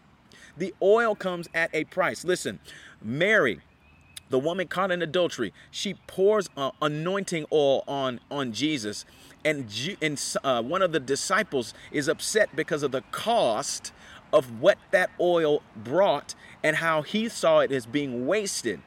The 0.56 0.74
oil 0.82 1.14
comes 1.14 1.48
at 1.54 1.70
a 1.72 1.84
price. 1.84 2.24
Listen, 2.24 2.58
Mary, 3.00 3.60
the 4.28 4.40
woman 4.40 4.66
caught 4.66 4.90
in 4.90 5.02
adultery, 5.02 5.52
she 5.70 5.94
pours 6.08 6.50
uh, 6.56 6.72
anointing 6.82 7.46
oil 7.52 7.84
on 7.86 8.18
on 8.30 8.52
Jesus, 8.52 9.04
and 9.44 9.72
and 10.00 10.20
uh, 10.42 10.62
one 10.62 10.82
of 10.82 10.90
the 10.92 11.00
disciples 11.00 11.74
is 11.92 12.08
upset 12.08 12.54
because 12.56 12.82
of 12.82 12.90
the 12.90 13.02
cost 13.12 13.92
of 14.32 14.60
what 14.60 14.78
that 14.90 15.10
oil 15.20 15.62
brought 15.76 16.34
and 16.64 16.76
how 16.76 17.02
he 17.02 17.28
saw 17.28 17.60
it 17.60 17.70
as 17.70 17.86
being 17.86 18.26
wasted 18.26 18.80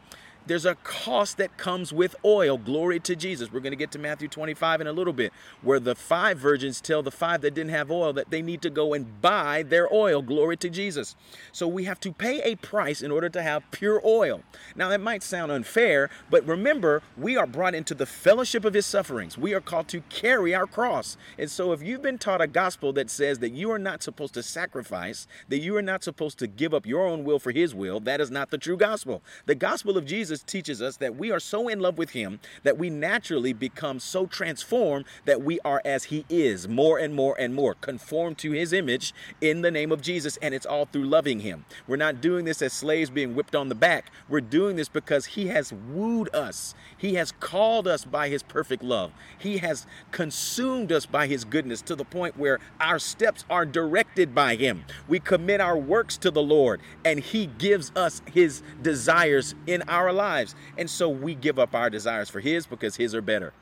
there's 0.48 0.66
a 0.66 0.76
cost 0.76 1.38
that 1.38 1.58
comes 1.58 1.92
with 1.92 2.16
oil. 2.24 2.58
Glory 2.58 3.00
to 3.02 3.16
Jesus. 3.16 3.52
We're 3.52 3.60
going 3.60 3.72
to 3.72 3.78
get 3.78 3.92
to 3.92 4.00
Matthew 4.00 4.28
25 4.28 4.82
in 4.82 4.88
a 4.88 4.92
little 4.92 5.14
bit, 5.14 5.34
where 5.62 5.80
the 5.80 5.96
five 5.96 6.38
virgins 6.38 6.82
tell 6.82 7.02
the 7.02 7.12
five 7.12 7.42
that 7.42 7.54
didn't 7.54 7.72
have 7.72 7.90
oil 7.90 8.14
that 8.14 8.30
they 8.30 8.42
need 8.42 8.62
to 8.62 8.70
go 8.70 8.94
and 8.94 9.22
buy 9.22 9.64
their 9.64 9.92
oil. 9.94 10.22
Glory 10.22 10.58
to 10.58 10.70
Jesus. 10.70 11.16
So 11.52 11.68
we 11.68 11.86
have 11.86 12.00
to 12.02 12.12
pay 12.12 12.42
a 12.42 12.56
price 12.56 13.02
in 13.02 13.12
order 13.12 13.30
to 13.30 13.42
have 13.42 13.64
pure 13.72 14.02
oil. 14.06 14.42
Now, 14.76 14.90
that 14.90 15.02
might 15.02 15.24
sound 15.24 15.52
unfair, 15.52 16.10
but 16.30 16.46
remember, 16.46 17.02
we 17.18 17.36
are 17.38 17.48
brought 17.48 17.76
into 17.76 17.96
the 17.96 18.06
fellowship 18.06 18.66
of 18.66 18.74
his 18.74 18.86
sufferings. 18.86 19.38
We 19.38 19.54
are 19.54 19.62
called 19.62 19.88
to 19.90 20.02
carry 20.10 20.54
our 20.54 20.68
cross. 20.68 21.18
And 21.38 21.50
so 21.50 21.72
if 21.72 21.82
you've 21.82 22.02
been 22.02 22.18
taught 22.18 22.42
a 22.42 22.48
gospel 22.48 22.94
that 22.94 23.10
says 23.10 23.40
that 23.40 23.54
you 23.54 23.72
are 23.72 23.80
not 23.80 24.04
supposed 24.04 24.34
to 24.36 24.44
sacrifice, 24.44 25.28
that 25.50 25.60
you 25.60 25.76
are 25.76 25.82
not 25.82 26.04
supposed 26.04 26.38
to 26.40 26.48
give 26.48 26.74
up 26.74 26.86
your 26.86 27.06
own 27.06 27.24
will 27.24 27.40
for 27.40 27.52
his 27.52 27.74
will, 27.74 28.00
that 28.02 28.22
is 28.22 28.30
not 28.30 28.52
the 28.52 28.58
true 28.58 28.78
gospel. 28.78 29.24
The 29.46 29.56
gospel 29.56 29.98
of 29.98 30.06
Jesus 30.06 30.35
Jesus 30.36 30.52
teaches 30.52 30.82
us 30.82 30.98
that 30.98 31.16
we 31.16 31.32
are 31.32 31.40
so 31.40 31.70
in 31.70 31.80
love 31.80 31.98
with 31.98 32.10
Him 32.10 32.42
that 32.64 32.78
we 32.78 32.90
naturally 32.90 33.54
become 33.54 34.02
so 34.02 34.26
transformed 34.26 35.06
that 35.24 35.42
we 35.42 35.62
are 35.62 35.82
as 35.86 36.06
He 36.06 36.26
is, 36.28 36.68
more 36.68 36.98
and 36.98 37.16
more 37.16 37.38
and 37.40 37.56
more, 37.56 37.74
conformed 37.76 38.38
to 38.40 38.52
His 38.52 38.74
image 38.74 39.14
in 39.40 39.62
the 39.62 39.72
name 39.72 39.94
of 39.94 40.02
Jesus. 40.02 40.38
And 40.42 40.54
it's 40.54 40.66
all 40.66 40.88
through 40.88 41.06
loving 41.06 41.40
Him. 41.40 41.64
We're 41.88 41.96
not 41.96 42.20
doing 42.20 42.44
this 42.44 42.62
as 42.62 42.74
slaves 42.74 43.10
being 43.10 43.34
whipped 43.34 43.56
on 43.56 43.70
the 43.70 43.76
back. 43.76 44.12
We're 44.28 44.42
doing 44.42 44.76
this 44.76 44.90
because 44.90 45.26
He 45.26 45.48
has 45.48 45.72
wooed 45.72 46.34
us, 46.36 46.76
He 46.98 47.14
has 47.14 47.32
called 47.32 47.88
us 47.88 48.04
by 48.04 48.28
His 48.28 48.44
perfect 48.44 48.84
love, 48.84 49.14
He 49.40 49.60
has 49.60 49.88
consumed 50.12 50.92
us 50.92 51.06
by 51.06 51.28
His 51.28 51.46
goodness 51.46 51.82
to 51.84 51.96
the 51.96 52.04
point 52.04 52.38
where 52.38 52.60
our 52.82 53.00
steps 53.00 53.46
are 53.50 53.66
directed 53.66 54.36
by 54.36 54.56
Him. 54.56 54.84
We 55.08 55.22
commit 55.22 55.62
our 55.62 55.78
works 55.78 56.18
to 56.18 56.32
the 56.32 56.44
Lord, 56.44 56.82
and 57.06 57.22
He 57.22 57.46
gives 57.46 57.94
us 57.96 58.22
His 58.34 58.62
desires 58.82 59.56
in 59.66 59.82
our 59.88 60.12
lives 60.12 60.25
lives. 60.26 60.56
And 60.78 60.90
so 60.90 61.10
we 61.10 61.36
give 61.36 61.60
up 61.60 61.76
our 61.76 61.90
desires 61.90 62.30
for 62.30 62.40
His 62.40 62.66
because 62.66 62.96
His 62.96 63.14
are 63.14 63.22
better. 63.22 63.54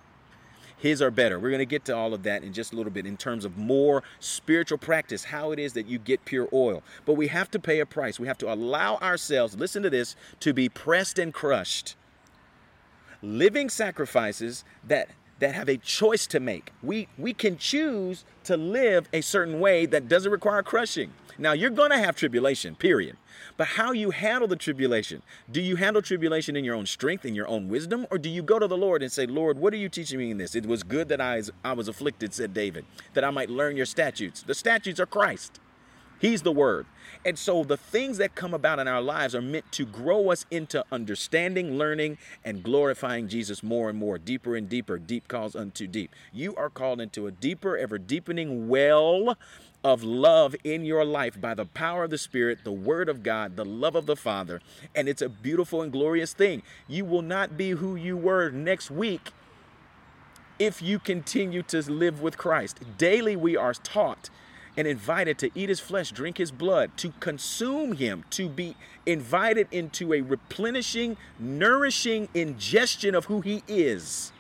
His 0.78 1.02
are 1.02 1.12
better. 1.12 1.40
We're 1.40 1.50
going 1.50 1.60
to 1.60 1.66
get 1.66 1.86
to 1.86 1.96
all 1.96 2.14
of 2.14 2.24
that 2.24 2.44
in 2.44 2.52
just 2.52 2.74
a 2.74 2.76
little 2.76 2.92
bit 2.92 3.06
in 3.06 3.16
terms 3.16 3.46
of 3.46 3.58
more 3.58 4.04
spiritual 4.20 4.78
practice, 4.78 5.24
how 5.24 5.52
it 5.52 5.60
is 5.60 5.72
that 5.74 5.88
you 5.88 5.98
get 5.98 6.26
pure 6.26 6.50
oil. 6.52 6.84
But 7.06 7.14
we 7.14 7.28
have 7.28 7.50
to 7.52 7.60
pay 7.60 7.80
a 7.80 7.86
price. 7.86 8.20
We 8.20 8.28
have 8.28 8.38
to 8.40 8.52
allow 8.52 8.98
ourselves, 8.98 9.56
listen 9.56 9.82
to 9.84 9.90
this, 9.90 10.18
to 10.42 10.54
be 10.54 10.68
pressed 10.68 11.18
and 11.20 11.34
crushed. 11.34 11.96
Living 13.22 13.70
sacrifices 13.70 14.66
that 14.86 15.10
that 15.40 15.56
have 15.56 15.70
a 15.70 15.78
choice 15.78 16.28
to 16.28 16.40
make. 16.40 16.72
We 16.82 17.08
we 17.18 17.34
can 17.34 17.58
choose 17.58 18.26
to 18.44 18.58
live 18.58 19.08
a 19.14 19.22
certain 19.22 19.60
way 19.60 19.86
that 19.86 20.10
doesn't 20.10 20.32
require 20.32 20.64
crushing. 20.64 21.12
Now, 21.38 21.54
you're 21.54 21.70
going 21.70 21.92
to 21.92 21.98
have 21.98 22.16
tribulation, 22.16 22.76
period. 22.76 23.18
But 23.58 23.68
how 23.68 23.92
you 23.92 24.12
handle 24.12 24.48
the 24.48 24.56
tribulation, 24.56 25.22
do 25.52 25.62
you 25.62 25.76
handle 25.76 26.02
tribulation 26.02 26.56
in 26.56 26.64
your 26.64 26.76
own 26.76 26.86
strength, 26.86 27.26
in 27.26 27.36
your 27.36 27.48
own 27.48 27.70
wisdom, 27.70 28.08
or 28.12 28.18
do 28.18 28.30
you 28.30 28.42
go 28.42 28.60
to 28.60 28.68
the 28.68 28.78
Lord 28.78 29.04
and 29.04 29.12
say, 29.12 29.26
Lord, 29.26 29.58
what 29.58 29.74
are 29.74 29.78
you 29.78 29.90
teaching 29.90 30.20
me 30.20 30.32
in 30.32 30.38
this? 30.38 30.56
It 30.56 30.66
was 30.66 30.84
good 30.84 31.10
that 31.10 31.22
I, 31.22 31.42
I 31.64 31.74
was 31.74 31.88
afflicted, 31.88 32.34
said 32.34 32.54
David, 32.54 32.86
that 33.14 33.24
I 33.24 33.30
might 33.30 33.50
learn 33.50 33.78
your 33.78 33.86
statutes. 33.86 34.44
The 34.44 34.56
statutes 34.56 35.00
are 35.00 35.06
Christ. 35.06 35.60
He's 36.24 36.44
the 36.44 36.54
Word. 36.54 36.86
And 37.26 37.38
so 37.38 37.66
the 37.66 37.76
things 37.76 38.18
that 38.18 38.34
come 38.34 38.54
about 38.54 38.80
in 38.80 38.88
our 38.88 39.02
lives 39.02 39.36
are 39.36 39.42
meant 39.42 39.70
to 39.74 39.86
grow 39.86 40.32
us 40.32 40.46
into 40.50 40.86
understanding, 40.90 41.78
learning, 41.78 42.18
and 42.46 42.64
glorifying 42.64 43.28
Jesus 43.28 43.62
more 43.62 43.90
and 43.90 44.00
more, 44.00 44.18
deeper 44.18 44.56
and 44.56 44.70
deeper. 44.70 44.98
Deep 44.98 45.28
calls 45.28 45.54
unto 45.54 45.86
deep. 45.86 46.16
You 46.32 46.56
are 46.56 46.70
called 46.70 47.02
into 47.02 47.28
a 47.28 47.32
deeper, 47.32 47.78
ever 47.78 47.98
deepening 47.98 48.70
well 48.70 49.38
of 49.84 50.02
love 50.02 50.56
in 50.64 50.86
your 50.86 51.04
life 51.04 51.42
by 51.42 51.54
the 51.54 51.66
power 51.66 52.06
of 52.06 52.10
the 52.10 52.18
Spirit, 52.18 52.60
the 52.64 52.72
Word 52.72 53.10
of 53.10 53.22
God, 53.22 53.58
the 53.58 53.66
love 53.66 53.94
of 53.94 54.06
the 54.06 54.16
Father. 54.16 54.62
And 54.96 55.10
it's 55.10 55.22
a 55.22 55.28
beautiful 55.28 55.82
and 55.82 55.92
glorious 55.92 56.32
thing. 56.32 56.64
You 56.88 57.04
will 57.04 57.22
not 57.22 57.58
be 57.58 57.72
who 57.72 57.98
you 57.98 58.16
were 58.16 58.50
next 58.50 58.90
week 58.90 59.32
if 60.58 60.82
you 60.82 61.00
continue 61.00 61.64
to 61.64 61.82
live 61.92 62.22
with 62.22 62.38
Christ. 62.38 62.80
Daily, 62.98 63.36
we 63.36 63.58
are 63.58 63.74
taught 63.74 64.30
and 64.76 64.88
invited 64.88 65.38
to 65.40 65.52
eat 65.56 65.70
his 65.70 65.80
flesh, 65.80 66.12
drink 66.12 66.38
his 66.38 66.52
blood, 66.52 66.92
to 66.98 67.14
consume 67.20 67.94
him, 67.94 68.24
to 68.32 68.50
be 68.50 68.76
invited 69.06 69.68
into 69.72 70.14
a 70.14 70.22
replenishing, 70.22 71.18
nourishing 71.40 72.28
ingestion 72.34 73.16
of 73.16 73.26
who 73.26 73.42
he 73.42 73.64
is. 73.68 74.32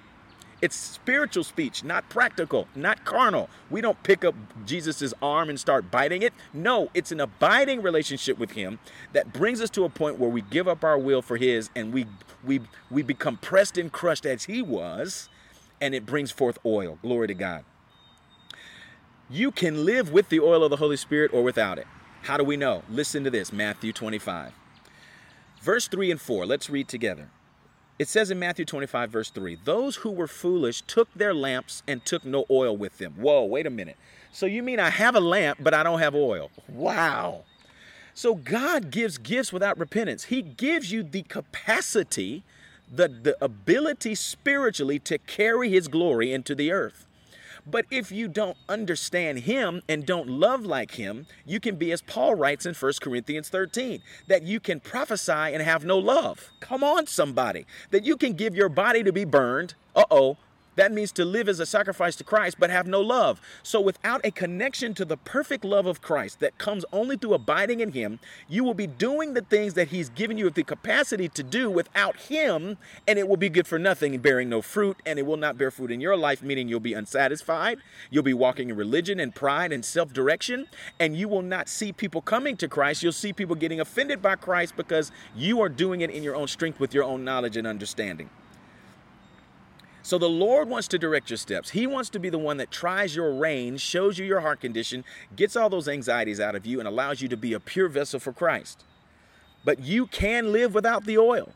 It's 0.63 0.77
spiritual 0.77 1.43
speech, 1.43 1.83
not 1.83 2.07
practical, 2.07 2.69
not 2.73 3.03
carnal. 3.03 3.49
We 3.69 3.81
don't 3.81 4.01
pick 4.01 4.23
up 4.23 4.33
Jesus' 4.65 5.13
arm 5.21 5.49
and 5.49 5.59
start 5.59 5.91
biting 5.91 6.21
it. 6.21 6.33
No, 6.53 6.89
it's 6.93 7.11
an 7.11 7.19
abiding 7.19 7.81
relationship 7.81 8.37
with 8.37 8.51
him 8.51 8.79
that 9.11 9.33
brings 9.33 9.59
us 9.59 9.69
to 9.71 9.83
a 9.83 9.89
point 9.89 10.19
where 10.19 10.29
we 10.29 10.41
give 10.41 10.69
up 10.69 10.85
our 10.85 10.97
will 10.97 11.21
for 11.21 11.35
his 11.35 11.69
and 11.75 11.91
we 11.91 12.05
we 12.45 12.61
we 12.89 13.01
become 13.03 13.35
pressed 13.35 13.77
and 13.77 13.91
crushed 13.91 14.25
as 14.25 14.45
he 14.45 14.61
was, 14.61 15.27
and 15.81 15.93
it 15.93 16.05
brings 16.05 16.31
forth 16.31 16.57
oil. 16.65 16.97
Glory 17.01 17.27
to 17.27 17.33
God. 17.33 17.65
You 19.29 19.51
can 19.51 19.85
live 19.85 20.11
with 20.11 20.29
the 20.29 20.39
oil 20.39 20.63
of 20.63 20.69
the 20.69 20.77
Holy 20.77 20.97
Spirit 20.97 21.33
or 21.33 21.43
without 21.43 21.77
it. 21.77 21.87
How 22.23 22.37
do 22.37 22.43
we 22.43 22.57
know? 22.57 22.83
Listen 22.89 23.23
to 23.23 23.29
this 23.29 23.51
Matthew 23.51 23.93
25, 23.93 24.53
verse 25.61 25.87
3 25.87 26.11
and 26.11 26.21
4. 26.21 26.45
Let's 26.45 26.69
read 26.69 26.87
together. 26.87 27.29
It 27.99 28.07
says 28.07 28.31
in 28.31 28.39
Matthew 28.39 28.65
25, 28.65 29.11
verse 29.11 29.29
3 29.29 29.59
Those 29.63 29.97
who 29.97 30.11
were 30.11 30.27
foolish 30.27 30.81
took 30.81 31.13
their 31.13 31.33
lamps 31.33 31.83
and 31.87 32.03
took 32.03 32.25
no 32.25 32.45
oil 32.49 32.75
with 32.75 32.97
them. 32.97 33.13
Whoa, 33.17 33.45
wait 33.45 33.65
a 33.65 33.69
minute. 33.69 33.97
So 34.31 34.45
you 34.45 34.63
mean 34.63 34.79
I 34.79 34.89
have 34.89 35.15
a 35.15 35.19
lamp, 35.19 35.59
but 35.61 35.73
I 35.73 35.83
don't 35.83 35.99
have 35.99 36.15
oil? 36.15 36.49
Wow. 36.67 37.43
So 38.13 38.35
God 38.35 38.91
gives 38.91 39.17
gifts 39.17 39.53
without 39.53 39.77
repentance. 39.77 40.25
He 40.25 40.41
gives 40.41 40.91
you 40.91 41.03
the 41.03 41.23
capacity, 41.23 42.43
the, 42.91 43.07
the 43.07 43.37
ability 43.43 44.15
spiritually 44.15 44.99
to 44.99 45.17
carry 45.17 45.69
His 45.69 45.87
glory 45.87 46.33
into 46.33 46.55
the 46.55 46.71
earth. 46.71 47.05
But 47.65 47.85
if 47.89 48.11
you 48.11 48.27
don't 48.27 48.57
understand 48.67 49.39
him 49.39 49.81
and 49.87 50.05
don't 50.05 50.27
love 50.27 50.65
like 50.65 50.91
him, 50.91 51.27
you 51.45 51.59
can 51.59 51.75
be 51.75 51.91
as 51.91 52.01
Paul 52.01 52.35
writes 52.35 52.65
in 52.65 52.73
1 52.73 52.93
Corinthians 53.01 53.49
13, 53.49 54.01
that 54.27 54.43
you 54.43 54.59
can 54.59 54.79
prophesy 54.79 55.31
and 55.31 55.61
have 55.61 55.85
no 55.85 55.97
love. 55.97 56.51
Come 56.59 56.83
on, 56.83 57.07
somebody. 57.07 57.65
That 57.91 58.05
you 58.05 58.17
can 58.17 58.33
give 58.33 58.55
your 58.55 58.69
body 58.69 59.03
to 59.03 59.13
be 59.13 59.25
burned. 59.25 59.75
Uh 59.95 60.05
oh, 60.11 60.37
that 60.75 60.91
means 60.91 61.11
to 61.13 61.25
live 61.25 61.47
as 61.47 61.59
a 61.59 61.65
sacrifice 61.65 62.15
to 62.17 62.23
Christ, 62.23 62.57
but 62.59 62.69
have 62.69 62.87
no 62.87 63.01
love. 63.01 63.41
So, 63.61 63.79
without 63.79 64.21
a 64.23 64.31
connection 64.31 64.93
to 64.95 65.05
the 65.05 65.17
perfect 65.17 65.63
love 65.63 65.85
of 65.85 66.01
Christ 66.01 66.39
that 66.39 66.57
comes 66.57 66.85
only 66.91 67.17
through 67.17 67.33
abiding 67.33 67.79
in 67.79 67.91
Him, 67.91 68.19
you 68.47 68.63
will 68.63 68.73
be 68.73 68.87
doing 68.87 69.33
the 69.33 69.41
things 69.41 69.73
that 69.75 69.89
He's 69.89 70.09
given 70.09 70.37
you 70.37 70.49
the 70.49 70.63
capacity 70.63 71.29
to 71.29 71.43
do 71.43 71.69
without 71.69 72.17
Him, 72.17 72.77
and 73.07 73.19
it 73.19 73.27
will 73.27 73.37
be 73.37 73.49
good 73.49 73.67
for 73.67 73.79
nothing, 73.79 74.17
bearing 74.19 74.49
no 74.49 74.61
fruit, 74.61 74.97
and 75.05 75.19
it 75.19 75.25
will 75.25 75.37
not 75.37 75.57
bear 75.57 75.71
fruit 75.71 75.91
in 75.91 76.01
your 76.01 76.17
life, 76.17 76.41
meaning 76.41 76.67
you'll 76.67 76.79
be 76.79 76.93
unsatisfied. 76.93 77.77
You'll 78.09 78.23
be 78.23 78.33
walking 78.33 78.69
in 78.69 78.75
religion 78.75 79.19
and 79.19 79.33
pride 79.33 79.71
and 79.71 79.83
self 79.83 80.13
direction, 80.13 80.67
and 80.99 81.15
you 81.15 81.27
will 81.27 81.41
not 81.41 81.69
see 81.69 81.91
people 81.91 82.21
coming 82.21 82.57
to 82.57 82.67
Christ. 82.67 83.03
You'll 83.03 83.11
see 83.11 83.33
people 83.33 83.55
getting 83.55 83.79
offended 83.79 84.21
by 84.21 84.35
Christ 84.35 84.75
because 84.75 85.11
you 85.35 85.61
are 85.61 85.69
doing 85.69 86.01
it 86.01 86.09
in 86.09 86.23
your 86.23 86.35
own 86.35 86.47
strength 86.47 86.79
with 86.79 86.93
your 86.93 87.03
own 87.03 87.23
knowledge 87.23 87.57
and 87.57 87.67
understanding. 87.67 88.29
So 90.05 90.17
the 90.17 90.29
Lord 90.29 90.67
wants 90.67 90.89
to 90.89 90.99
direct 90.99 91.29
your 91.29 91.37
steps. 91.37 91.69
He 91.69 91.87
wants 91.87 92.09
to 92.09 92.19
be 92.19 92.29
the 92.29 92.37
one 92.37 92.57
that 92.57 92.71
tries 92.71 93.15
your 93.15 93.33
range, 93.33 93.79
shows 93.79 94.19
you 94.19 94.25
your 94.25 94.41
heart 94.41 94.59
condition, 94.59 95.05
gets 95.33 95.55
all 95.55 95.69
those 95.69 95.87
anxieties 95.87 96.41
out 96.41 96.55
of 96.55 96.65
you, 96.65 96.79
and 96.79 96.87
allows 96.87 97.21
you 97.21 97.29
to 97.29 97.37
be 97.37 97.53
a 97.53 97.59
pure 97.59 97.87
vessel 97.87 98.19
for 98.19 98.33
Christ. 98.33 98.83
But 99.63 99.79
you 99.79 100.07
can 100.07 100.51
live 100.51 100.73
without 100.73 101.05
the 101.05 101.17
oil. 101.17 101.53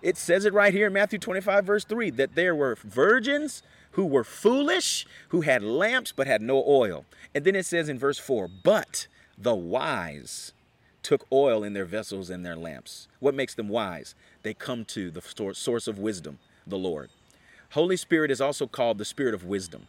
It 0.00 0.16
says 0.16 0.46
it 0.46 0.54
right 0.54 0.72
here 0.72 0.86
in 0.86 0.94
Matthew 0.94 1.18
25, 1.18 1.66
verse 1.66 1.84
3, 1.84 2.08
that 2.12 2.34
there 2.36 2.54
were 2.54 2.78
virgins 2.82 3.62
who 3.92 4.06
were 4.06 4.24
foolish, 4.24 5.06
who 5.28 5.42
had 5.42 5.62
lamps 5.62 6.10
but 6.10 6.26
had 6.26 6.40
no 6.40 6.64
oil. 6.66 7.04
And 7.34 7.44
then 7.44 7.54
it 7.54 7.66
says 7.66 7.90
in 7.90 7.98
verse 7.98 8.18
4, 8.18 8.48
but 8.48 9.08
the 9.36 9.54
wise 9.54 10.54
took 11.02 11.26
oil 11.30 11.62
in 11.62 11.74
their 11.74 11.84
vessels 11.84 12.30
and 12.30 12.46
their 12.46 12.56
lamps. 12.56 13.08
What 13.18 13.34
makes 13.34 13.54
them 13.54 13.68
wise? 13.68 14.14
They 14.42 14.54
come 14.54 14.86
to 14.86 15.10
the 15.10 15.20
source 15.52 15.86
of 15.86 15.98
wisdom, 15.98 16.38
the 16.66 16.78
Lord. 16.78 17.10
Holy 17.70 17.96
Spirit 17.96 18.30
is 18.30 18.40
also 18.40 18.66
called 18.66 18.98
the 18.98 19.04
Spirit 19.04 19.34
of 19.34 19.44
wisdom. 19.44 19.86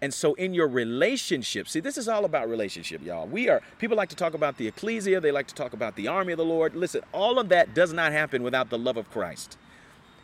And 0.00 0.14
so 0.14 0.34
in 0.34 0.54
your 0.54 0.68
relationship, 0.68 1.68
see, 1.68 1.80
this 1.80 1.98
is 1.98 2.08
all 2.08 2.24
about 2.24 2.48
relationship, 2.48 3.04
y'all. 3.04 3.26
We 3.26 3.48
are, 3.48 3.60
people 3.78 3.96
like 3.96 4.10
to 4.10 4.16
talk 4.16 4.34
about 4.34 4.56
the 4.56 4.68
ecclesia, 4.68 5.20
they 5.20 5.32
like 5.32 5.48
to 5.48 5.54
talk 5.54 5.72
about 5.72 5.96
the 5.96 6.06
army 6.06 6.32
of 6.32 6.38
the 6.38 6.44
Lord. 6.44 6.76
Listen, 6.76 7.02
all 7.12 7.38
of 7.38 7.48
that 7.48 7.74
does 7.74 7.92
not 7.92 8.12
happen 8.12 8.44
without 8.44 8.70
the 8.70 8.78
love 8.78 8.96
of 8.96 9.10
Christ. 9.10 9.58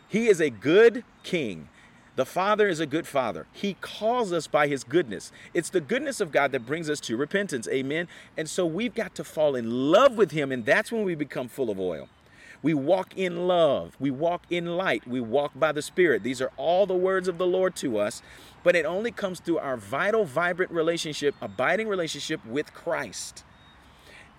He 0.07 0.27
is 0.27 0.39
a 0.39 0.49
good 0.49 1.03
king. 1.23 1.67
The 2.15 2.25
Father 2.25 2.69
is 2.69 2.79
a 2.79 2.85
good 2.85 3.05
Father. 3.05 3.45
He 3.51 3.75
calls 3.81 4.31
us 4.31 4.47
by 4.47 4.69
His 4.69 4.85
goodness. 4.85 5.33
It's 5.53 5.69
the 5.69 5.81
goodness 5.81 6.21
of 6.21 6.31
God 6.31 6.53
that 6.53 6.65
brings 6.65 6.89
us 6.89 7.01
to 7.01 7.17
repentance. 7.17 7.67
Amen. 7.67 8.07
And 8.37 8.49
so 8.49 8.65
we've 8.65 8.95
got 8.95 9.13
to 9.15 9.25
fall 9.25 9.55
in 9.55 9.91
love 9.91 10.15
with 10.15 10.31
Him, 10.31 10.53
and 10.53 10.65
that's 10.65 10.93
when 10.93 11.03
we 11.03 11.15
become 11.15 11.49
full 11.49 11.69
of 11.69 11.77
oil. 11.77 12.07
We 12.65 12.73
walk 12.73 13.15
in 13.15 13.47
love. 13.47 13.95
We 13.99 14.09
walk 14.09 14.41
in 14.49 14.75
light. 14.75 15.07
We 15.07 15.21
walk 15.21 15.51
by 15.53 15.71
the 15.71 15.83
Spirit. 15.83 16.23
These 16.23 16.41
are 16.41 16.51
all 16.57 16.87
the 16.87 16.95
words 16.95 17.27
of 17.27 17.37
the 17.37 17.45
Lord 17.45 17.75
to 17.75 17.99
us, 17.99 18.23
but 18.63 18.75
it 18.75 18.87
only 18.87 19.11
comes 19.11 19.39
through 19.39 19.59
our 19.59 19.77
vital, 19.77 20.25
vibrant 20.25 20.71
relationship, 20.71 21.35
abiding 21.43 21.87
relationship 21.87 22.43
with 22.43 22.73
Christ. 22.73 23.43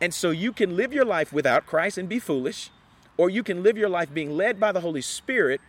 And 0.00 0.12
so 0.12 0.30
you 0.32 0.52
can 0.52 0.74
live 0.74 0.92
your 0.92 1.04
life 1.04 1.32
without 1.32 1.66
Christ 1.66 1.98
and 1.98 2.08
be 2.08 2.18
foolish, 2.18 2.70
or 3.16 3.30
you 3.30 3.44
can 3.44 3.62
live 3.62 3.78
your 3.78 3.88
life 3.88 4.12
being 4.12 4.36
led 4.36 4.58
by 4.58 4.72
the 4.72 4.80
Holy 4.80 5.02
Spirit 5.02 5.60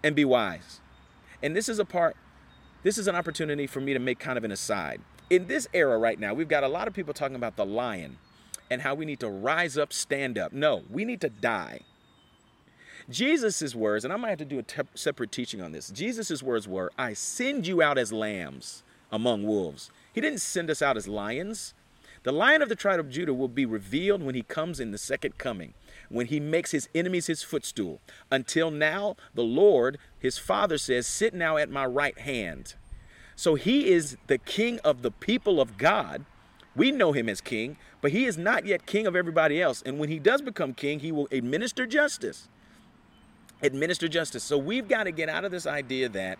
and 0.00 0.14
be 0.14 0.24
wise. 0.24 0.78
And 1.42 1.56
this 1.56 1.68
is 1.68 1.80
a 1.80 1.84
part, 1.84 2.14
this 2.84 2.96
is 2.96 3.08
an 3.08 3.16
opportunity 3.16 3.66
for 3.66 3.80
me 3.80 3.94
to 3.94 3.98
make 3.98 4.20
kind 4.20 4.38
of 4.38 4.44
an 4.44 4.52
aside. 4.52 5.00
In 5.28 5.48
this 5.48 5.66
era 5.74 5.98
right 5.98 6.20
now, 6.20 6.34
we've 6.34 6.46
got 6.46 6.62
a 6.62 6.68
lot 6.68 6.86
of 6.86 6.94
people 6.94 7.12
talking 7.12 7.34
about 7.34 7.56
the 7.56 7.66
lion 7.66 8.18
and 8.72 8.80
how 8.80 8.94
we 8.94 9.04
need 9.04 9.20
to 9.20 9.28
rise 9.28 9.76
up, 9.76 9.92
stand 9.92 10.38
up. 10.38 10.50
No, 10.50 10.82
we 10.88 11.04
need 11.04 11.20
to 11.20 11.28
die. 11.28 11.80
Jesus' 13.10 13.74
words, 13.74 14.02
and 14.02 14.12
I 14.12 14.16
might 14.16 14.30
have 14.30 14.38
to 14.38 14.46
do 14.46 14.58
a 14.58 14.62
te- 14.62 14.82
separate 14.94 15.30
teaching 15.30 15.60
on 15.60 15.72
this. 15.72 15.90
Jesus' 15.90 16.42
words 16.42 16.66
were, 16.66 16.90
I 16.96 17.12
send 17.12 17.66
you 17.66 17.82
out 17.82 17.98
as 17.98 18.14
lambs 18.14 18.82
among 19.10 19.42
wolves. 19.42 19.90
He 20.10 20.22
didn't 20.22 20.40
send 20.40 20.70
us 20.70 20.80
out 20.80 20.96
as 20.96 21.06
lions. 21.06 21.74
The 22.22 22.32
lion 22.32 22.62
of 22.62 22.70
the 22.70 22.74
tribe 22.74 22.98
of 22.98 23.10
Judah 23.10 23.34
will 23.34 23.48
be 23.48 23.66
revealed 23.66 24.22
when 24.22 24.34
he 24.34 24.42
comes 24.42 24.80
in 24.80 24.90
the 24.90 24.96
second 24.96 25.36
coming, 25.36 25.74
when 26.08 26.28
he 26.28 26.40
makes 26.40 26.70
his 26.70 26.88
enemies 26.94 27.26
his 27.26 27.42
footstool. 27.42 28.00
Until 28.30 28.70
now, 28.70 29.16
the 29.34 29.42
Lord, 29.42 29.98
his 30.18 30.38
father 30.38 30.78
says, 30.78 31.06
Sit 31.06 31.34
now 31.34 31.58
at 31.58 31.68
my 31.68 31.84
right 31.84 32.18
hand. 32.18 32.74
So 33.36 33.54
he 33.54 33.90
is 33.90 34.16
the 34.28 34.38
king 34.38 34.78
of 34.78 35.02
the 35.02 35.10
people 35.10 35.60
of 35.60 35.76
God 35.76 36.24
we 36.74 36.90
know 36.90 37.12
him 37.12 37.28
as 37.28 37.40
king, 37.40 37.76
but 38.00 38.12
he 38.12 38.24
is 38.24 38.38
not 38.38 38.66
yet 38.66 38.86
king 38.86 39.06
of 39.06 39.14
everybody 39.14 39.60
else. 39.60 39.82
And 39.82 39.98
when 39.98 40.08
he 40.08 40.18
does 40.18 40.42
become 40.42 40.72
king, 40.74 41.00
he 41.00 41.12
will 41.12 41.28
administer 41.30 41.86
justice. 41.86 42.48
Administer 43.62 44.08
justice. 44.08 44.42
So 44.42 44.58
we've 44.58 44.88
got 44.88 45.04
to 45.04 45.12
get 45.12 45.28
out 45.28 45.44
of 45.44 45.50
this 45.50 45.66
idea 45.66 46.08
that 46.10 46.38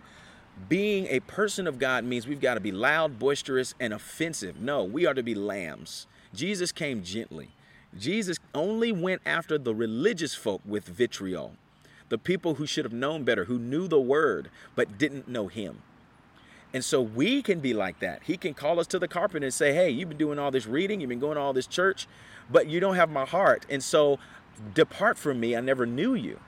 being 0.69 1.07
a 1.07 1.19
person 1.21 1.67
of 1.67 1.79
God 1.79 2.03
means 2.03 2.27
we've 2.27 2.41
got 2.41 2.55
to 2.55 2.59
be 2.59 2.71
loud, 2.71 3.19
boisterous, 3.19 3.73
and 3.79 3.93
offensive. 3.93 4.59
No, 4.59 4.83
we 4.83 5.05
are 5.05 5.13
to 5.13 5.23
be 5.23 5.35
lambs. 5.35 6.07
Jesus 6.33 6.71
came 6.71 7.03
gently. 7.03 7.49
Jesus 7.97 8.37
only 8.55 8.91
went 8.91 9.21
after 9.25 9.57
the 9.57 9.73
religious 9.73 10.33
folk 10.33 10.61
with 10.65 10.85
vitriol, 10.85 11.53
the 12.09 12.17
people 12.17 12.55
who 12.55 12.65
should 12.65 12.85
have 12.85 12.93
known 12.93 13.23
better, 13.23 13.45
who 13.45 13.59
knew 13.59 13.87
the 13.87 13.99
word 13.99 14.49
but 14.75 14.97
didn't 14.97 15.27
know 15.27 15.47
him. 15.47 15.81
And 16.73 16.83
so 16.83 17.01
we 17.01 17.41
can 17.43 17.59
be 17.59 17.73
like 17.73 17.99
that. 17.99 18.23
He 18.23 18.35
can 18.35 18.53
call 18.53 18.79
us 18.79 18.87
to 18.87 18.99
the 18.99 19.07
carpet 19.07 19.43
and 19.43 19.53
say, 19.53 19.73
Hey, 19.73 19.89
you've 19.91 20.09
been 20.09 20.17
doing 20.17 20.39
all 20.39 20.51
this 20.51 20.65
reading, 20.65 21.01
you've 21.01 21.09
been 21.09 21.19
going 21.19 21.35
to 21.35 21.41
all 21.41 21.53
this 21.53 21.67
church, 21.67 22.07
but 22.49 22.67
you 22.67 22.79
don't 22.79 22.95
have 22.95 23.11
my 23.11 23.25
heart. 23.25 23.65
And 23.69 23.83
so 23.83 24.19
depart 24.73 25.17
from 25.17 25.39
me. 25.39 25.55
I 25.55 25.61
never 25.61 25.85
knew 25.85 26.15
you. 26.15 26.39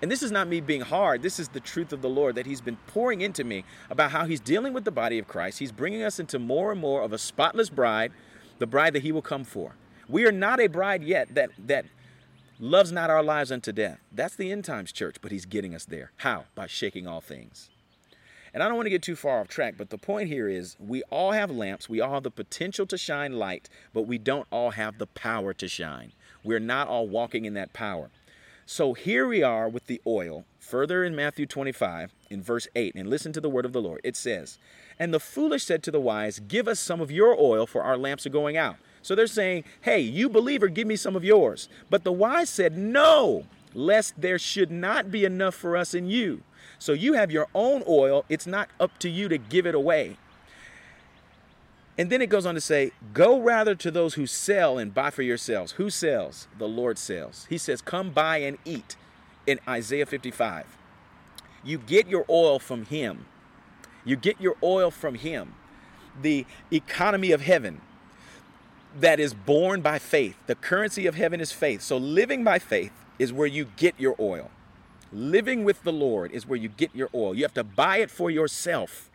And 0.00 0.10
this 0.10 0.22
is 0.22 0.32
not 0.32 0.48
me 0.48 0.60
being 0.60 0.80
hard. 0.80 1.22
This 1.22 1.38
is 1.38 1.48
the 1.48 1.60
truth 1.60 1.92
of 1.92 2.02
the 2.02 2.08
Lord 2.08 2.34
that 2.34 2.46
He's 2.46 2.60
been 2.60 2.78
pouring 2.88 3.20
into 3.20 3.44
me 3.44 3.64
about 3.88 4.10
how 4.10 4.24
He's 4.24 4.40
dealing 4.40 4.72
with 4.72 4.84
the 4.84 4.90
body 4.90 5.18
of 5.18 5.28
Christ. 5.28 5.60
He's 5.60 5.70
bringing 5.70 6.02
us 6.02 6.18
into 6.18 6.40
more 6.40 6.72
and 6.72 6.80
more 6.80 7.02
of 7.02 7.12
a 7.12 7.18
spotless 7.18 7.70
bride, 7.70 8.10
the 8.58 8.66
bride 8.66 8.94
that 8.94 9.02
He 9.02 9.12
will 9.12 9.22
come 9.22 9.44
for. 9.44 9.76
We 10.08 10.26
are 10.26 10.32
not 10.32 10.60
a 10.60 10.66
bride 10.66 11.04
yet 11.04 11.34
that, 11.36 11.50
that 11.66 11.86
loves 12.58 12.90
not 12.90 13.10
our 13.10 13.22
lives 13.22 13.52
unto 13.52 13.70
death. 13.70 14.00
That's 14.10 14.34
the 14.34 14.50
end 14.50 14.64
times 14.64 14.90
church, 14.90 15.16
but 15.22 15.30
He's 15.30 15.46
getting 15.46 15.72
us 15.72 15.84
there. 15.84 16.10
How? 16.16 16.46
By 16.56 16.66
shaking 16.66 17.06
all 17.06 17.20
things. 17.20 17.70
And 18.54 18.62
I 18.62 18.66
don't 18.66 18.76
want 18.76 18.86
to 18.86 18.90
get 18.90 19.02
too 19.02 19.16
far 19.16 19.40
off 19.40 19.48
track, 19.48 19.74
but 19.78 19.90
the 19.90 19.98
point 19.98 20.28
here 20.28 20.48
is 20.48 20.76
we 20.78 21.02
all 21.04 21.32
have 21.32 21.50
lamps, 21.50 21.88
we 21.88 22.00
all 22.00 22.14
have 22.14 22.22
the 22.22 22.30
potential 22.30 22.86
to 22.86 22.98
shine 22.98 23.32
light, 23.38 23.68
but 23.94 24.02
we 24.02 24.18
don't 24.18 24.46
all 24.50 24.72
have 24.72 24.98
the 24.98 25.06
power 25.06 25.54
to 25.54 25.68
shine. 25.68 26.12
We're 26.44 26.60
not 26.60 26.88
all 26.88 27.08
walking 27.08 27.46
in 27.46 27.54
that 27.54 27.72
power. 27.72 28.10
So 28.66 28.92
here 28.92 29.26
we 29.26 29.42
are 29.42 29.68
with 29.68 29.86
the 29.86 30.00
oil, 30.06 30.44
further 30.58 31.02
in 31.02 31.16
Matthew 31.16 31.46
25, 31.46 32.14
in 32.30 32.42
verse 32.42 32.68
8, 32.76 32.94
and 32.94 33.08
listen 33.08 33.32
to 33.32 33.40
the 33.40 33.50
word 33.50 33.64
of 33.64 33.72
the 33.72 33.82
Lord. 33.82 34.00
It 34.04 34.16
says, 34.16 34.58
And 34.98 35.12
the 35.12 35.20
foolish 35.20 35.64
said 35.64 35.82
to 35.84 35.90
the 35.90 36.00
wise, 36.00 36.38
Give 36.38 36.68
us 36.68 36.78
some 36.78 37.00
of 37.00 37.10
your 37.10 37.38
oil, 37.38 37.66
for 37.66 37.82
our 37.82 37.96
lamps 37.96 38.26
are 38.26 38.30
going 38.30 38.56
out. 38.56 38.76
So 39.02 39.14
they're 39.14 39.26
saying, 39.26 39.64
Hey, 39.80 40.00
you 40.00 40.28
believer, 40.28 40.68
give 40.68 40.86
me 40.86 40.96
some 40.96 41.16
of 41.16 41.24
yours. 41.24 41.68
But 41.90 42.04
the 42.04 42.12
wise 42.12 42.48
said, 42.48 42.76
No, 42.76 43.46
lest 43.74 44.20
there 44.20 44.38
should 44.38 44.70
not 44.70 45.10
be 45.10 45.24
enough 45.24 45.54
for 45.54 45.76
us 45.76 45.94
and 45.94 46.10
you. 46.10 46.42
So 46.78 46.92
you 46.92 47.12
have 47.14 47.30
your 47.30 47.46
own 47.54 47.82
oil. 47.86 48.24
It's 48.28 48.46
not 48.46 48.68
up 48.80 48.98
to 48.98 49.08
you 49.08 49.28
to 49.28 49.38
give 49.38 49.66
it 49.66 49.74
away. 49.74 50.16
And 51.98 52.10
then 52.10 52.22
it 52.22 52.30
goes 52.30 52.46
on 52.46 52.54
to 52.54 52.60
say, 52.60 52.92
Go 53.12 53.40
rather 53.40 53.74
to 53.74 53.90
those 53.90 54.14
who 54.14 54.26
sell 54.26 54.78
and 54.78 54.94
buy 54.94 55.10
for 55.10 55.22
yourselves. 55.22 55.72
Who 55.72 55.90
sells? 55.90 56.48
The 56.58 56.68
Lord 56.68 56.98
sells. 56.98 57.46
He 57.48 57.58
says, 57.58 57.82
Come 57.82 58.10
buy 58.10 58.38
and 58.38 58.58
eat 58.64 58.96
in 59.46 59.60
Isaiah 59.68 60.06
55. 60.06 60.76
You 61.62 61.78
get 61.78 62.08
your 62.08 62.24
oil 62.28 62.58
from 62.58 62.86
Him. 62.86 63.26
You 64.04 64.16
get 64.16 64.40
your 64.40 64.56
oil 64.62 64.90
from 64.90 65.14
Him. 65.16 65.54
The 66.20 66.46
economy 66.70 67.30
of 67.30 67.42
heaven 67.42 67.80
that 68.98 69.20
is 69.20 69.34
born 69.34 69.80
by 69.80 69.98
faith. 69.98 70.36
The 70.46 70.54
currency 70.54 71.06
of 71.06 71.14
heaven 71.14 71.40
is 71.40 71.52
faith. 71.52 71.82
So 71.82 71.96
living 71.96 72.44
by 72.44 72.58
faith 72.58 72.92
is 73.18 73.32
where 73.32 73.46
you 73.46 73.66
get 73.76 73.94
your 73.98 74.14
oil. 74.18 74.50
Living 75.12 75.64
with 75.64 75.82
the 75.82 75.92
Lord 75.92 76.32
is 76.32 76.46
where 76.46 76.58
you 76.58 76.68
get 76.68 76.94
your 76.94 77.08
oil. 77.14 77.34
You 77.34 77.42
have 77.42 77.54
to 77.54 77.64
buy 77.64 77.98
it 77.98 78.10
for 78.10 78.30
yourself. 78.30 79.10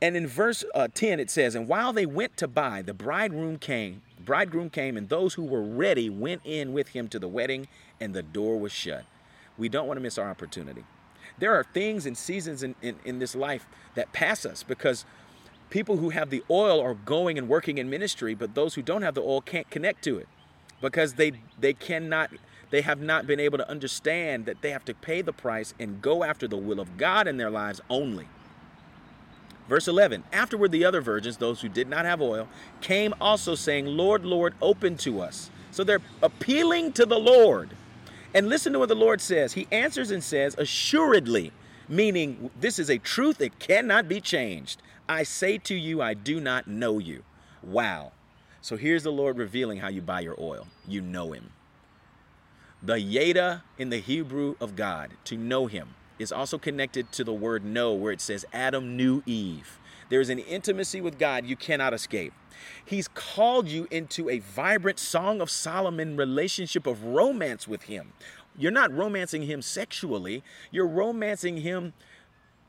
And 0.00 0.16
in 0.16 0.26
verse 0.26 0.64
uh, 0.74 0.88
10 0.92 1.20
it 1.20 1.30
says, 1.30 1.54
"And 1.54 1.66
while 1.66 1.92
they 1.92 2.06
went 2.06 2.36
to 2.38 2.48
buy, 2.48 2.82
the 2.82 2.94
bridegroom 2.94 3.58
came. 3.58 4.02
Bridegroom 4.24 4.70
came, 4.70 4.96
and 4.96 5.08
those 5.08 5.34
who 5.34 5.44
were 5.44 5.62
ready 5.62 6.10
went 6.10 6.42
in 6.44 6.72
with 6.72 6.88
him 6.88 7.08
to 7.08 7.18
the 7.18 7.28
wedding, 7.28 7.68
and 8.00 8.14
the 8.14 8.22
door 8.22 8.58
was 8.58 8.72
shut." 8.72 9.04
We 9.58 9.68
don't 9.68 9.86
want 9.86 9.96
to 9.96 10.02
miss 10.02 10.18
our 10.18 10.28
opportunity. 10.28 10.84
There 11.38 11.54
are 11.54 11.64
things 11.64 12.06
and 12.06 12.16
seasons 12.16 12.62
in, 12.62 12.74
in, 12.82 12.96
in 13.04 13.18
this 13.18 13.34
life 13.34 13.66
that 13.94 14.12
pass 14.12 14.44
us 14.46 14.62
because 14.62 15.04
people 15.70 15.96
who 15.96 16.10
have 16.10 16.30
the 16.30 16.44
oil 16.50 16.80
are 16.80 16.94
going 16.94 17.38
and 17.38 17.48
working 17.48 17.78
in 17.78 17.90
ministry, 17.90 18.34
but 18.34 18.54
those 18.54 18.74
who 18.74 18.82
don't 18.82 19.02
have 19.02 19.14
the 19.14 19.22
oil 19.22 19.40
can't 19.40 19.68
connect 19.70 20.04
to 20.04 20.18
it 20.18 20.28
because 20.80 21.14
they 21.14 21.32
they 21.58 21.72
cannot 21.72 22.30
they 22.70 22.82
have 22.82 23.00
not 23.00 23.26
been 23.26 23.40
able 23.40 23.58
to 23.58 23.70
understand 23.70 24.46
that 24.46 24.62
they 24.62 24.70
have 24.70 24.84
to 24.86 24.94
pay 24.94 25.22
the 25.22 25.32
price 25.32 25.74
and 25.78 26.02
go 26.02 26.24
after 26.24 26.48
the 26.48 26.56
will 26.56 26.80
of 26.80 26.96
God 26.96 27.28
in 27.28 27.36
their 27.36 27.50
lives 27.50 27.80
only. 27.88 28.28
Verse 29.68 29.88
11 29.88 30.24
Afterward, 30.32 30.72
the 30.72 30.84
other 30.84 31.00
virgins, 31.00 31.36
those 31.36 31.60
who 31.60 31.68
did 31.68 31.88
not 31.88 32.04
have 32.04 32.20
oil, 32.20 32.48
came 32.80 33.14
also 33.20 33.54
saying, 33.54 33.86
Lord, 33.86 34.24
Lord, 34.24 34.54
open 34.60 34.96
to 34.98 35.20
us. 35.20 35.50
So 35.70 35.84
they're 35.84 36.00
appealing 36.22 36.92
to 36.94 37.06
the 37.06 37.18
Lord. 37.18 37.70
And 38.34 38.48
listen 38.48 38.72
to 38.72 38.78
what 38.78 38.88
the 38.88 38.94
Lord 38.94 39.20
says. 39.20 39.54
He 39.54 39.66
answers 39.70 40.10
and 40.10 40.22
says, 40.22 40.54
Assuredly, 40.58 41.52
meaning 41.88 42.50
this 42.58 42.78
is 42.78 42.90
a 42.90 42.98
truth 42.98 43.38
that 43.38 43.58
cannot 43.58 44.08
be 44.08 44.20
changed. 44.20 44.82
I 45.08 45.22
say 45.22 45.58
to 45.58 45.74
you, 45.74 46.02
I 46.02 46.14
do 46.14 46.40
not 46.40 46.66
know 46.66 46.98
you. 46.98 47.22
Wow. 47.62 48.12
So 48.60 48.76
here's 48.76 49.04
the 49.04 49.12
Lord 49.12 49.38
revealing 49.38 49.78
how 49.78 49.88
you 49.88 50.02
buy 50.02 50.20
your 50.20 50.34
oil. 50.38 50.66
You 50.86 51.00
know 51.00 51.32
him. 51.32 51.50
The 52.86 53.00
yada 53.00 53.64
in 53.78 53.90
the 53.90 53.98
Hebrew 53.98 54.54
of 54.60 54.76
God, 54.76 55.10
to 55.24 55.36
know 55.36 55.66
him, 55.66 55.96
is 56.20 56.30
also 56.30 56.56
connected 56.56 57.10
to 57.14 57.24
the 57.24 57.32
word 57.32 57.64
know, 57.64 57.92
where 57.92 58.12
it 58.12 58.20
says 58.20 58.46
Adam 58.52 58.96
knew 58.96 59.24
Eve. 59.26 59.80
There 60.08 60.20
is 60.20 60.30
an 60.30 60.38
intimacy 60.38 61.00
with 61.00 61.18
God 61.18 61.46
you 61.46 61.56
cannot 61.56 61.92
escape. 61.92 62.32
He's 62.84 63.08
called 63.08 63.66
you 63.66 63.88
into 63.90 64.30
a 64.30 64.38
vibrant 64.38 65.00
Song 65.00 65.40
of 65.40 65.50
Solomon 65.50 66.16
relationship 66.16 66.86
of 66.86 67.02
romance 67.02 67.66
with 67.66 67.82
Him. 67.82 68.12
You're 68.56 68.70
not 68.70 68.96
romancing 68.96 69.42
Him 69.42 69.62
sexually, 69.62 70.44
you're 70.70 70.86
romancing 70.86 71.62
Him 71.62 71.92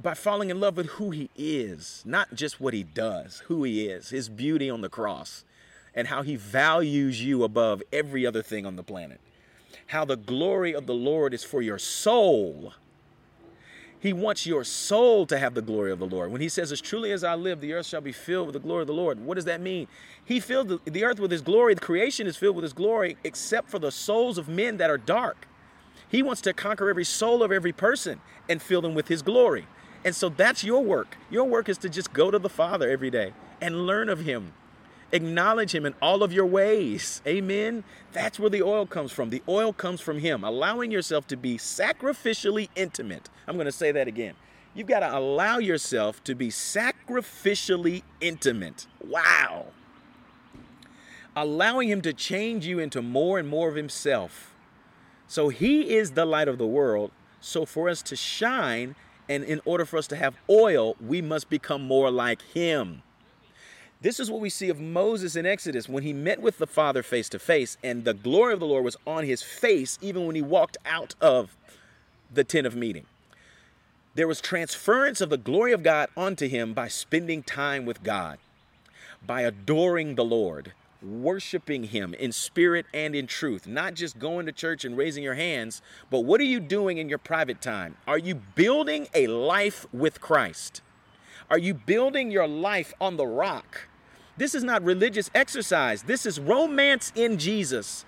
by 0.02 0.16
falling 0.16 0.50
in 0.50 0.60
love 0.60 0.78
with 0.78 0.88
who 0.88 1.12
He 1.12 1.30
is, 1.36 2.02
not 2.08 2.34
just 2.34 2.60
what 2.60 2.74
He 2.74 2.82
does, 2.82 3.44
who 3.46 3.64
He 3.64 3.86
is, 3.86 4.10
His 4.10 4.30
beauty 4.30 4.68
on 4.68 4.82
the 4.82 4.90
cross, 4.90 5.46
and 5.94 6.08
how 6.08 6.24
He 6.24 6.36
values 6.36 7.24
you 7.24 7.44
above 7.44 7.84
every 7.94 8.26
other 8.26 8.42
thing 8.42 8.66
on 8.66 8.78
the 8.78 8.84
planet. 8.84 9.22
How 9.88 10.06
the 10.06 10.18
glory 10.18 10.74
of 10.74 10.86
the 10.86 10.94
Lord 10.94 11.34
is 11.34 11.44
for 11.44 11.62
your 11.62 11.80
soul 11.80 12.74
he 14.00 14.14
wants 14.14 14.46
your 14.46 14.64
soul 14.64 15.26
to 15.26 15.40
have 15.40 15.56
the 15.56 15.62
glory 15.62 15.92
of 15.92 16.00
the 16.00 16.06
Lord. 16.06 16.32
When 16.32 16.42
he 16.42 16.50
says, 16.50 16.72
As 16.72 16.82
truly 16.82 17.12
as 17.12 17.24
I 17.24 17.34
live, 17.34 17.62
the 17.62 17.74
earth 17.74 17.88
shall 17.88 18.02
be 18.02 18.12
filled 18.12 18.48
with 18.48 18.54
the 18.54 18.60
glory 18.60 18.82
of 18.82 18.88
the 18.88 18.94
Lord. 18.94 19.20
What 19.20 19.36
does 19.36 19.46
that 19.46 19.60
mean? 19.60 19.88
He 20.24 20.40
filled 20.40 20.80
the, 20.86 21.04
earth 21.04 21.20
with 21.20 21.32
his 21.32 21.42
glory. 21.42 21.74
The 21.74 21.82
creation 21.82 22.28
is 22.28 22.38
filled 22.38 22.56
with 22.56 22.64
his 22.64 22.74
glory, 22.74 23.18
except 23.24 23.70
for 23.70 23.80
the 23.80 23.92
souls 23.92 24.38
of 24.38 24.48
men 24.48 24.78
that 24.78 24.90
are 24.90 24.98
dark. 24.98 25.48
He 26.10 26.22
wants 26.22 26.42
to 26.42 26.54
conquer 26.54 26.90
every 26.90 27.04
soul 27.04 27.42
of 27.42 27.52
every 27.52 27.74
person 27.74 28.22
and 28.48 28.62
fill 28.62 28.82
them 28.82 28.94
with 28.94 29.08
his 29.08 29.24
glory. 29.24 29.68
And 30.06 30.16
so 30.16 30.30
that's 30.30 30.64
your 30.64 30.84
work. 30.84 31.18
Your 31.32 31.46
work 31.46 31.68
is 31.68 31.78
to 31.80 31.90
just 31.90 32.14
go 32.14 32.30
to 32.30 32.40
the 32.40 32.50
Father 32.50 32.90
every 32.90 33.10
day 33.10 33.34
and 33.60 33.88
learn 33.88 34.10
of 34.10 34.20
him 34.20 34.54
Acknowledge 35.12 35.74
Him 35.74 35.86
in 35.86 35.96
all 36.02 36.22
of 36.22 36.34
your 36.34 36.46
ways. 36.46 37.22
Amen. 37.26 37.84
That's 38.12 38.40
where 38.40 38.50
the 38.50 38.62
oil 38.62 38.86
comes 38.86 39.12
from. 39.12 39.30
The 39.30 39.42
oil 39.48 39.72
comes 39.72 40.02
from 40.02 40.20
Him, 40.20 40.44
allowing 40.44 40.92
yourself 40.92 41.28
to 41.28 41.38
be 41.38 41.58
sacrificially 41.58 42.70
intimate. 42.76 43.30
I'm 43.48 43.56
going 43.56 43.66
to 43.66 43.72
say 43.72 43.92
that 43.94 44.08
again. 44.08 44.36
You've 44.76 44.88
got 44.88 45.00
to 45.00 45.18
allow 45.18 45.58
yourself 45.60 46.24
to 46.26 46.36
be 46.36 46.50
sacrificially 46.50 48.04
intimate. 48.20 48.86
Wow. 49.04 49.68
Allowing 51.36 51.90
Him 51.90 52.02
to 52.02 52.14
change 52.14 52.66
you 52.66 52.78
into 52.80 53.02
more 53.02 53.40
and 53.40 53.48
more 53.48 53.70
of 53.70 53.76
Himself. 53.76 54.54
So 55.26 55.50
He 55.50 55.96
is 55.96 56.12
the 56.12 56.26
light 56.26 56.48
of 56.48 56.58
the 56.58 56.68
world. 56.68 57.12
So 57.40 57.66
for 57.66 57.88
us 57.88 58.02
to 58.04 58.16
shine, 58.16 58.96
and 59.30 59.44
in 59.44 59.62
order 59.64 59.86
for 59.86 59.98
us 59.98 60.08
to 60.08 60.16
have 60.16 60.36
oil, 60.50 60.96
we 61.00 61.22
must 61.22 61.50
become 61.50 61.82
more 61.82 62.12
like 62.12 62.42
Him. 62.42 63.04
This 64.00 64.20
is 64.20 64.30
what 64.30 64.42
we 64.42 64.52
see 64.52 64.70
of 64.70 64.80
Moses 64.80 65.36
in 65.36 65.48
Exodus 65.48 65.90
when 65.90 66.04
he 66.04 66.14
met 66.14 66.40
with 66.40 66.60
the 66.60 66.68
Father 66.68 67.02
face 67.02 67.30
to 67.30 67.40
face, 67.40 67.78
and 67.84 68.06
the 68.06 68.14
glory 68.14 68.54
of 68.54 68.60
the 68.60 68.68
Lord 68.68 68.84
was 68.84 68.98
on 69.08 69.24
his 69.24 69.42
face 69.42 69.98
even 70.02 70.28
when 70.28 70.36
he 70.36 70.42
walked 70.42 70.78
out 70.86 71.16
of 71.20 71.58
the 72.32 72.44
tent 72.44 72.68
of 72.68 72.76
meeting. 72.76 73.06
There 74.14 74.28
was 74.28 74.40
transference 74.40 75.20
of 75.20 75.30
the 75.30 75.38
glory 75.38 75.74
of 75.74 75.82
God 75.82 76.10
onto 76.16 76.48
him 76.48 76.74
by 76.74 76.90
spending 76.90 77.42
time 77.42 77.86
with 77.86 78.04
God, 78.04 78.38
by 79.26 79.42
adoring 79.42 80.14
the 80.14 80.26
Lord, 80.26 80.74
worshiping 81.02 81.86
him 81.86 82.14
in 82.14 82.32
spirit 82.32 82.86
and 82.94 83.16
in 83.16 83.26
truth, 83.26 83.66
not 83.66 83.96
just 83.96 84.20
going 84.20 84.46
to 84.46 84.52
church 84.52 84.86
and 84.86 84.96
raising 84.96 85.24
your 85.24 85.36
hands, 85.36 85.82
but 86.12 86.20
what 86.22 86.40
are 86.40 86.46
you 86.46 86.60
doing 86.60 87.00
in 87.00 87.10
your 87.10 87.18
private 87.18 87.62
time? 87.62 87.98
Are 88.08 88.18
you 88.18 88.36
building 88.36 89.08
a 89.16 89.26
life 89.26 89.88
with 89.92 90.22
Christ? 90.22 90.82
Are 91.50 91.58
you 91.58 91.74
building 91.74 92.30
your 92.30 92.48
life 92.48 92.94
on 93.00 93.18
the 93.18 93.26
rock? 93.26 93.87
This 94.38 94.54
is 94.54 94.64
not 94.64 94.84
religious 94.84 95.30
exercise. 95.34 96.04
This 96.04 96.26
is 96.26 96.40
romance 96.40 97.12
in 97.16 97.38
Jesus. 97.38 98.06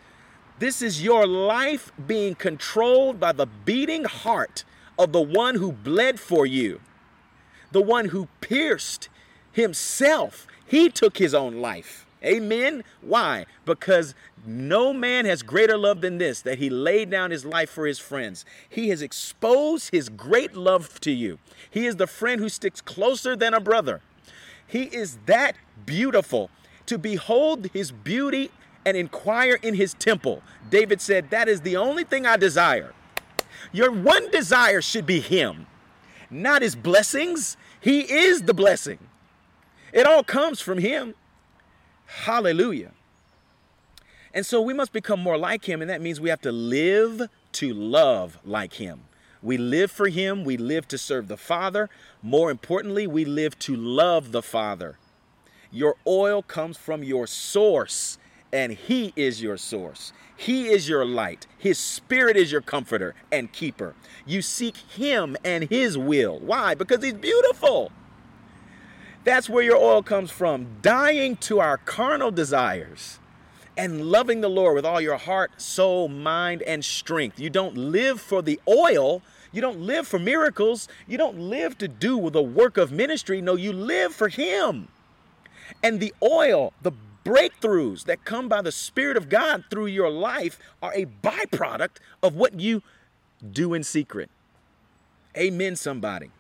This 0.60 0.82
is 0.82 1.04
your 1.04 1.26
life 1.26 1.92
being 2.06 2.36
controlled 2.36 3.20
by 3.20 3.32
the 3.32 3.48
beating 3.48 4.04
heart 4.04 4.64
of 4.98 5.12
the 5.12 5.22
one 5.22 5.56
who 5.56 5.72
bled 5.72 6.20
for 6.20 6.46
you, 6.46 6.82
the 7.72 7.82
one 7.82 8.10
who 8.10 8.28
pierced 8.42 9.10
himself. 9.52 10.46
He 10.66 10.90
took 10.90 11.18
his 11.18 11.34
own 11.34 11.62
life. 11.62 12.06
Amen. 12.24 12.84
Why? 13.02 13.46
Because 13.64 14.14
no 14.46 14.92
man 14.92 15.26
has 15.26 15.42
greater 15.42 15.78
love 15.78 16.02
than 16.02 16.18
this, 16.18 16.42
that 16.42 16.58
he 16.58 16.70
laid 16.70 17.10
down 17.10 17.32
his 17.32 17.46
life 17.46 17.70
for 17.70 17.88
his 17.88 17.98
friends. 17.98 18.44
He 18.68 18.90
has 18.90 19.02
exposed 19.02 19.92
his 19.92 20.10
great 20.10 20.54
love 20.54 21.00
to 21.02 21.12
you. 21.12 21.40
He 21.70 21.86
is 21.86 21.96
the 21.96 22.08
friend 22.08 22.42
who 22.42 22.50
sticks 22.50 22.82
closer 22.82 23.38
than 23.38 23.54
a 23.54 23.62
brother. 23.62 24.02
He 24.70 24.84
is 24.84 25.18
that 25.26 25.56
beautiful. 25.86 26.50
To 26.86 26.98
behold 26.98 27.68
his 27.74 27.92
beauty 27.92 28.50
and 28.86 28.96
inquire 28.96 29.60
in 29.62 29.74
his 29.74 29.94
temple. 29.96 30.42
David 30.70 31.02
said, 31.02 31.30
That 31.32 31.50
is 31.50 31.62
the 31.62 31.76
only 31.76 32.04
thing 32.04 32.26
I 32.26 32.38
desire. 32.38 32.94
Your 33.72 33.92
one 33.92 34.32
desire 34.32 34.82
should 34.82 35.06
be 35.06 35.20
him, 35.20 35.68
not 36.30 36.62
his 36.62 36.76
blessings. 36.76 37.58
He 37.82 38.02
is 38.02 38.44
the 38.44 38.54
blessing. 38.54 39.00
It 39.92 40.06
all 40.06 40.24
comes 40.24 40.62
from 40.62 40.78
him. 40.80 41.16
Hallelujah. 42.06 42.92
And 44.34 44.46
so 44.46 44.62
we 44.62 44.74
must 44.74 44.92
become 44.92 45.20
more 45.20 45.38
like 45.38 45.68
him, 45.68 45.82
and 45.82 45.90
that 45.90 46.02
means 46.02 46.20
we 46.20 46.30
have 46.30 46.42
to 46.42 46.52
live 46.52 47.30
to 47.54 47.74
love 47.74 48.38
like 48.44 48.74
him. 48.74 49.02
We 49.42 49.58
live 49.58 49.92
for 49.92 50.08
him, 50.08 50.44
we 50.44 50.58
live 50.58 50.88
to 50.90 50.98
serve 50.98 51.28
the 51.28 51.38
Father. 51.38 51.90
More 52.22 52.52
importantly, 52.52 53.08
we 53.08 53.24
live 53.24 53.58
to 53.60 53.76
love 53.76 54.32
the 54.32 54.42
Father. 54.42 54.98
Your 55.72 55.96
oil 56.06 56.42
comes 56.42 56.78
from 56.78 57.04
your 57.04 57.28
source, 57.28 58.18
and 58.52 58.74
He 58.74 59.14
is 59.16 59.42
your 59.42 59.58
source. 59.58 60.12
He 60.36 60.68
is 60.68 60.90
your 60.90 61.06
light. 61.06 61.46
His 61.58 61.78
Spirit 61.78 62.36
is 62.36 62.52
your 62.52 62.62
comforter 62.62 63.14
and 63.32 63.52
keeper. 63.52 63.94
You 64.26 64.42
seek 64.42 64.78
Him 64.78 65.38
and 65.44 65.66
His 65.70 65.98
will. 65.98 66.40
Why? 66.40 66.74
Because 66.74 67.04
He's 67.04 67.14
beautiful. 67.14 67.92
That's 69.24 69.50
where 69.50 69.64
your 69.64 69.78
oil 69.78 70.02
comes 70.02 70.32
from. 70.32 70.78
Dying 70.82 71.36
to 71.38 71.60
our 71.60 71.78
carnal 71.78 72.32
desires 72.32 73.20
and 73.80 74.12
loving 74.12 74.42
the 74.42 74.50
Lord 74.50 74.76
with 74.76 74.86
all 74.86 75.00
your 75.00 75.16
heart, 75.16 75.62
soul, 75.62 76.10
mind, 76.10 76.62
and 76.64 76.84
strength. 76.84 77.40
You 77.40 77.50
don't 77.50 77.78
live 77.78 78.20
for 78.20 78.42
the 78.42 78.60
oil. 78.68 79.22
You 79.54 79.62
don't 79.62 79.80
live 79.80 80.06
for 80.06 80.20
miracles. 80.20 80.90
You 81.08 81.18
don't 81.18 81.40
live 81.40 81.78
to 81.78 81.88
do 81.88 82.30
the 82.30 82.42
work 82.42 82.76
of 82.76 82.92
ministry. 82.92 83.40
No, 83.40 83.56
you 83.56 83.72
live 83.72 84.14
for 84.14 84.28
Him. 84.28 84.90
And 85.82 86.02
the 86.02 86.14
oil, 86.22 86.74
the 86.82 86.92
breakthroughs 87.24 88.04
that 88.04 88.26
come 88.26 88.50
by 88.50 88.62
the 88.62 88.74
Spirit 88.74 89.16
of 89.16 89.30
God 89.30 89.64
through 89.70 89.86
your 89.86 90.10
life 90.10 90.60
are 90.82 90.94
a 90.94 91.06
byproduct 91.06 92.00
of 92.22 92.36
what 92.36 92.60
you 92.60 92.84
do 93.50 93.74
in 93.74 93.86
secret. 93.86 94.30
Amen, 95.38 95.78
somebody. 95.78 96.32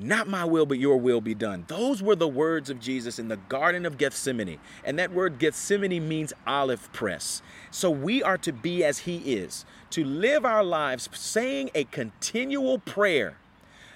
Not 0.00 0.28
my 0.28 0.44
will, 0.44 0.64
but 0.64 0.78
your 0.78 0.96
will 0.96 1.20
be 1.20 1.34
done. 1.34 1.64
Those 1.66 2.02
were 2.02 2.14
the 2.14 2.28
words 2.28 2.70
of 2.70 2.78
Jesus 2.78 3.18
in 3.18 3.26
the 3.26 3.36
Garden 3.36 3.84
of 3.84 3.98
Gethsemane. 3.98 4.58
And 4.84 4.96
that 4.98 5.12
word 5.12 5.40
Gethsemane 5.40 6.06
means 6.08 6.32
olive 6.46 6.92
press. 6.92 7.42
So 7.72 7.90
we 7.90 8.22
are 8.22 8.38
to 8.38 8.52
be 8.52 8.84
as 8.84 9.00
He 9.00 9.16
is, 9.34 9.64
to 9.90 10.04
live 10.04 10.44
our 10.44 10.62
lives 10.62 11.08
saying 11.12 11.70
a 11.74 11.82
continual 11.84 12.78
prayer. 12.78 13.38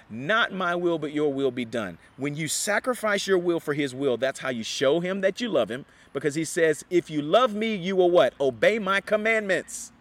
Not 0.09 0.51
my 0.51 0.75
will, 0.75 0.99
but 0.99 1.13
your 1.13 1.31
will 1.31 1.51
be 1.51 1.63
done. 1.63 1.97
When 2.17 2.35
you 2.35 2.49
sacrifice 2.49 3.25
your 3.25 3.37
will 3.37 3.61
for 3.61 3.73
His 3.73 3.95
will, 3.95 4.17
that's 4.17 4.41
how 4.41 4.49
you 4.49 4.63
show 4.63 4.99
Him 4.99 5.21
that 5.21 5.39
you 5.39 5.47
love 5.47 5.71
Him. 5.71 5.85
Because 6.11 6.35
He 6.35 6.43
says, 6.43 6.83
if 6.89 7.09
you 7.09 7.21
love 7.21 7.53
me, 7.55 7.75
you 7.75 7.95
will 7.95 8.11
what? 8.11 8.33
Obey 8.41 8.77
my 8.77 8.99
commandments. 8.99 9.93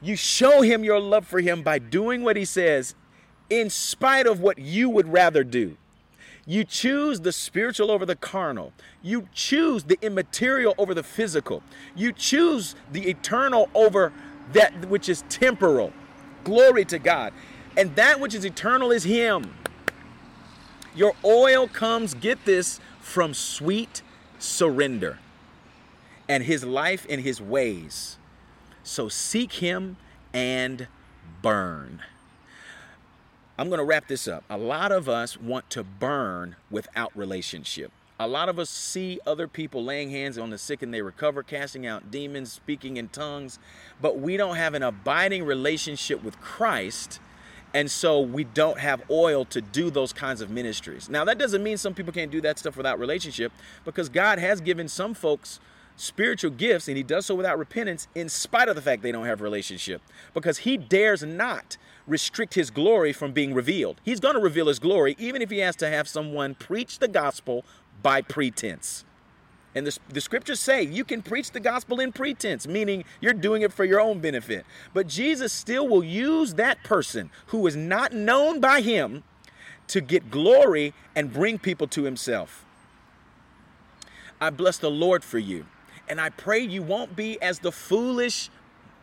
You 0.00 0.14
show 0.14 0.62
Him 0.62 0.84
your 0.84 1.00
love 1.00 1.26
for 1.26 1.40
Him 1.40 1.62
by 1.62 1.80
doing 1.80 2.22
what 2.22 2.36
He 2.36 2.44
says 2.44 2.94
in 3.50 3.70
spite 3.70 4.26
of 4.26 4.40
what 4.40 4.58
you 4.58 4.88
would 4.90 5.12
rather 5.12 5.44
do. 5.44 5.76
You 6.48 6.62
choose 6.64 7.20
the 7.20 7.32
spiritual 7.32 7.90
over 7.90 8.06
the 8.06 8.14
carnal. 8.14 8.72
You 9.02 9.28
choose 9.34 9.84
the 9.84 9.98
immaterial 10.00 10.74
over 10.78 10.94
the 10.94 11.02
physical. 11.02 11.62
You 11.96 12.12
choose 12.12 12.76
the 12.92 13.08
eternal 13.08 13.68
over 13.74 14.12
that 14.52 14.88
which 14.88 15.08
is 15.08 15.24
temporal. 15.28 15.92
Glory 16.44 16.84
to 16.84 17.00
God. 17.00 17.32
And 17.76 17.94
that 17.96 18.20
which 18.20 18.32
is 18.34 18.44
eternal 18.44 18.92
is 18.92 19.02
Him. 19.02 19.52
Your 20.94 21.14
oil 21.24 21.66
comes, 21.66 22.14
get 22.14 22.44
this, 22.44 22.80
from 23.00 23.34
sweet 23.34 24.02
surrender 24.38 25.18
and 26.28 26.44
His 26.44 26.64
life 26.64 27.06
and 27.08 27.20
His 27.20 27.40
ways. 27.40 28.18
So 28.82 29.08
seek 29.08 29.54
Him 29.54 29.96
and 30.32 30.86
burn. 31.42 32.02
I'm 33.58 33.68
going 33.68 33.78
to 33.78 33.84
wrap 33.84 34.06
this 34.06 34.28
up. 34.28 34.44
A 34.50 34.58
lot 34.58 34.92
of 34.92 35.08
us 35.08 35.40
want 35.40 35.70
to 35.70 35.82
burn 35.82 36.56
without 36.70 37.16
relationship. 37.16 37.90
A 38.20 38.28
lot 38.28 38.48
of 38.48 38.58
us 38.58 38.68
see 38.68 39.18
other 39.26 39.48
people 39.48 39.82
laying 39.82 40.10
hands 40.10 40.36
on 40.36 40.50
the 40.50 40.58
sick 40.58 40.82
and 40.82 40.92
they 40.92 41.02
recover, 41.02 41.42
casting 41.42 41.86
out 41.86 42.10
demons, 42.10 42.52
speaking 42.52 42.98
in 42.98 43.08
tongues, 43.08 43.58
but 44.00 44.18
we 44.18 44.36
don't 44.36 44.56
have 44.56 44.74
an 44.74 44.82
abiding 44.82 45.44
relationship 45.44 46.22
with 46.22 46.40
Christ. 46.40 47.18
And 47.72 47.90
so 47.90 48.20
we 48.20 48.44
don't 48.44 48.78
have 48.78 49.02
oil 49.10 49.44
to 49.46 49.60
do 49.60 49.90
those 49.90 50.12
kinds 50.12 50.40
of 50.40 50.50
ministries. 50.50 51.08
Now, 51.10 51.24
that 51.24 51.38
doesn't 51.38 51.62
mean 51.62 51.76
some 51.76 51.94
people 51.94 52.12
can't 52.12 52.30
do 52.30 52.40
that 52.42 52.58
stuff 52.58 52.76
without 52.76 52.98
relationship 52.98 53.52
because 53.84 54.08
God 54.08 54.38
has 54.38 54.60
given 54.60 54.88
some 54.88 55.12
folks 55.12 55.60
spiritual 55.96 56.50
gifts 56.50 56.88
and 56.88 56.96
he 56.96 57.02
does 57.02 57.26
so 57.26 57.34
without 57.34 57.58
repentance 57.58 58.06
in 58.14 58.28
spite 58.28 58.68
of 58.68 58.76
the 58.76 58.82
fact 58.82 59.02
they 59.02 59.12
don't 59.12 59.24
have 59.24 59.40
relationship 59.40 60.02
because 60.34 60.58
he 60.58 60.76
dares 60.76 61.22
not 61.22 61.78
restrict 62.06 62.54
his 62.54 62.70
glory 62.70 63.12
from 63.12 63.32
being 63.32 63.54
revealed. 63.54 64.00
He's 64.04 64.20
going 64.20 64.34
to 64.34 64.40
reveal 64.40 64.68
his 64.68 64.78
glory 64.78 65.16
even 65.18 65.42
if 65.42 65.50
he 65.50 65.58
has 65.58 65.76
to 65.76 65.88
have 65.88 66.08
someone 66.08 66.54
preach 66.54 66.98
the 66.98 67.08
gospel 67.08 67.64
by 68.02 68.22
pretense. 68.22 69.04
And 69.74 69.86
the, 69.86 69.98
the 70.08 70.22
scriptures 70.22 70.58
say 70.58 70.82
you 70.82 71.04
can 71.04 71.20
preach 71.20 71.50
the 71.50 71.60
gospel 71.60 72.00
in 72.00 72.10
pretense, 72.10 72.66
meaning 72.66 73.04
you're 73.20 73.34
doing 73.34 73.60
it 73.62 73.72
for 73.72 73.84
your 73.84 74.00
own 74.00 74.20
benefit. 74.20 74.64
But 74.94 75.06
Jesus 75.06 75.52
still 75.52 75.86
will 75.86 76.02
use 76.02 76.54
that 76.54 76.82
person 76.82 77.30
who 77.48 77.66
is 77.66 77.76
not 77.76 78.12
known 78.12 78.58
by 78.58 78.80
him 78.80 79.22
to 79.88 80.00
get 80.00 80.30
glory 80.30 80.94
and 81.14 81.32
bring 81.32 81.58
people 81.58 81.86
to 81.88 82.04
himself. 82.04 82.64
I 84.40 84.50
bless 84.50 84.78
the 84.78 84.90
Lord 84.90 85.22
for 85.22 85.38
you. 85.38 85.66
And 86.08 86.20
I 86.20 86.30
pray 86.30 86.60
you 86.60 86.82
won't 86.82 87.16
be 87.16 87.40
as 87.42 87.58
the 87.58 87.72
foolish 87.72 88.48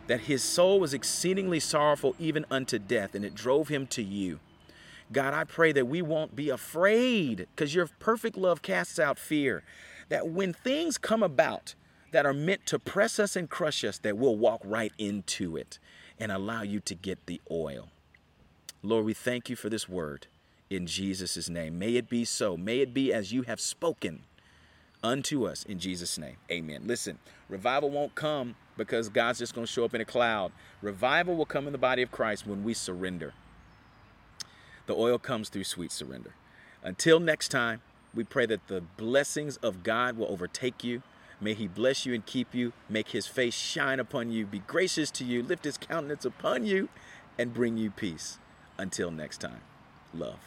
that 0.06 0.20
his 0.20 0.44
soul 0.44 0.78
was 0.78 0.94
exceedingly 0.94 1.58
sorrowful 1.58 2.14
even 2.18 2.44
unto 2.50 2.78
death, 2.78 3.14
and 3.14 3.24
it 3.24 3.34
drove 3.34 3.68
him 3.68 3.86
to 3.88 4.02
you. 4.02 4.38
God, 5.10 5.32
I 5.34 5.44
pray 5.44 5.72
that 5.72 5.86
we 5.86 6.02
won't 6.02 6.36
be 6.36 6.50
afraid 6.50 7.46
because 7.54 7.74
your 7.74 7.88
perfect 7.98 8.36
love 8.36 8.62
casts 8.62 8.98
out 8.98 9.18
fear. 9.18 9.62
That 10.08 10.28
when 10.28 10.52
things 10.52 10.98
come 10.98 11.22
about 11.22 11.74
that 12.12 12.26
are 12.26 12.34
meant 12.34 12.66
to 12.66 12.78
press 12.78 13.18
us 13.18 13.36
and 13.36 13.48
crush 13.48 13.84
us, 13.84 13.98
that 13.98 14.18
we'll 14.18 14.36
walk 14.36 14.60
right 14.64 14.92
into 14.98 15.56
it 15.56 15.78
and 16.18 16.32
allow 16.32 16.62
you 16.62 16.80
to 16.80 16.94
get 16.94 17.26
the 17.26 17.40
oil. 17.50 17.88
Lord, 18.82 19.04
we 19.04 19.14
thank 19.14 19.48
you 19.50 19.56
for 19.56 19.68
this 19.68 19.88
word 19.88 20.26
in 20.70 20.86
Jesus' 20.86 21.48
name. 21.48 21.78
May 21.78 21.96
it 21.96 22.08
be 22.08 22.24
so. 22.24 22.56
May 22.56 22.80
it 22.80 22.92
be 22.92 23.12
as 23.12 23.32
you 23.32 23.42
have 23.42 23.60
spoken 23.60 24.22
unto 25.02 25.46
us 25.46 25.64
in 25.64 25.78
Jesus' 25.78 26.18
name. 26.18 26.36
Amen. 26.50 26.82
Listen, 26.86 27.18
revival 27.48 27.90
won't 27.90 28.14
come 28.14 28.56
because 28.76 29.08
God's 29.08 29.38
just 29.38 29.54
going 29.54 29.66
to 29.66 29.72
show 29.72 29.84
up 29.84 29.94
in 29.94 30.00
a 30.00 30.04
cloud. 30.04 30.52
Revival 30.82 31.36
will 31.36 31.46
come 31.46 31.66
in 31.66 31.72
the 31.72 31.78
body 31.78 32.02
of 32.02 32.10
Christ 32.10 32.46
when 32.46 32.64
we 32.64 32.74
surrender. 32.74 33.32
The 34.88 34.96
oil 34.96 35.18
comes 35.18 35.50
through 35.50 35.64
sweet 35.64 35.92
surrender. 35.92 36.32
Until 36.82 37.20
next 37.20 37.48
time, 37.48 37.82
we 38.14 38.24
pray 38.24 38.46
that 38.46 38.68
the 38.68 38.80
blessings 38.96 39.58
of 39.58 39.82
God 39.82 40.16
will 40.16 40.28
overtake 40.28 40.82
you. 40.82 41.02
May 41.42 41.52
he 41.52 41.68
bless 41.68 42.06
you 42.06 42.14
and 42.14 42.24
keep 42.24 42.54
you, 42.54 42.72
make 42.88 43.10
his 43.10 43.26
face 43.26 43.54
shine 43.54 44.00
upon 44.00 44.32
you, 44.32 44.46
be 44.46 44.60
gracious 44.60 45.10
to 45.12 45.24
you, 45.24 45.42
lift 45.42 45.64
his 45.64 45.76
countenance 45.76 46.24
upon 46.24 46.64
you, 46.64 46.88
and 47.36 47.52
bring 47.52 47.76
you 47.76 47.90
peace. 47.90 48.38
Until 48.78 49.10
next 49.10 49.42
time, 49.42 49.60
love. 50.14 50.40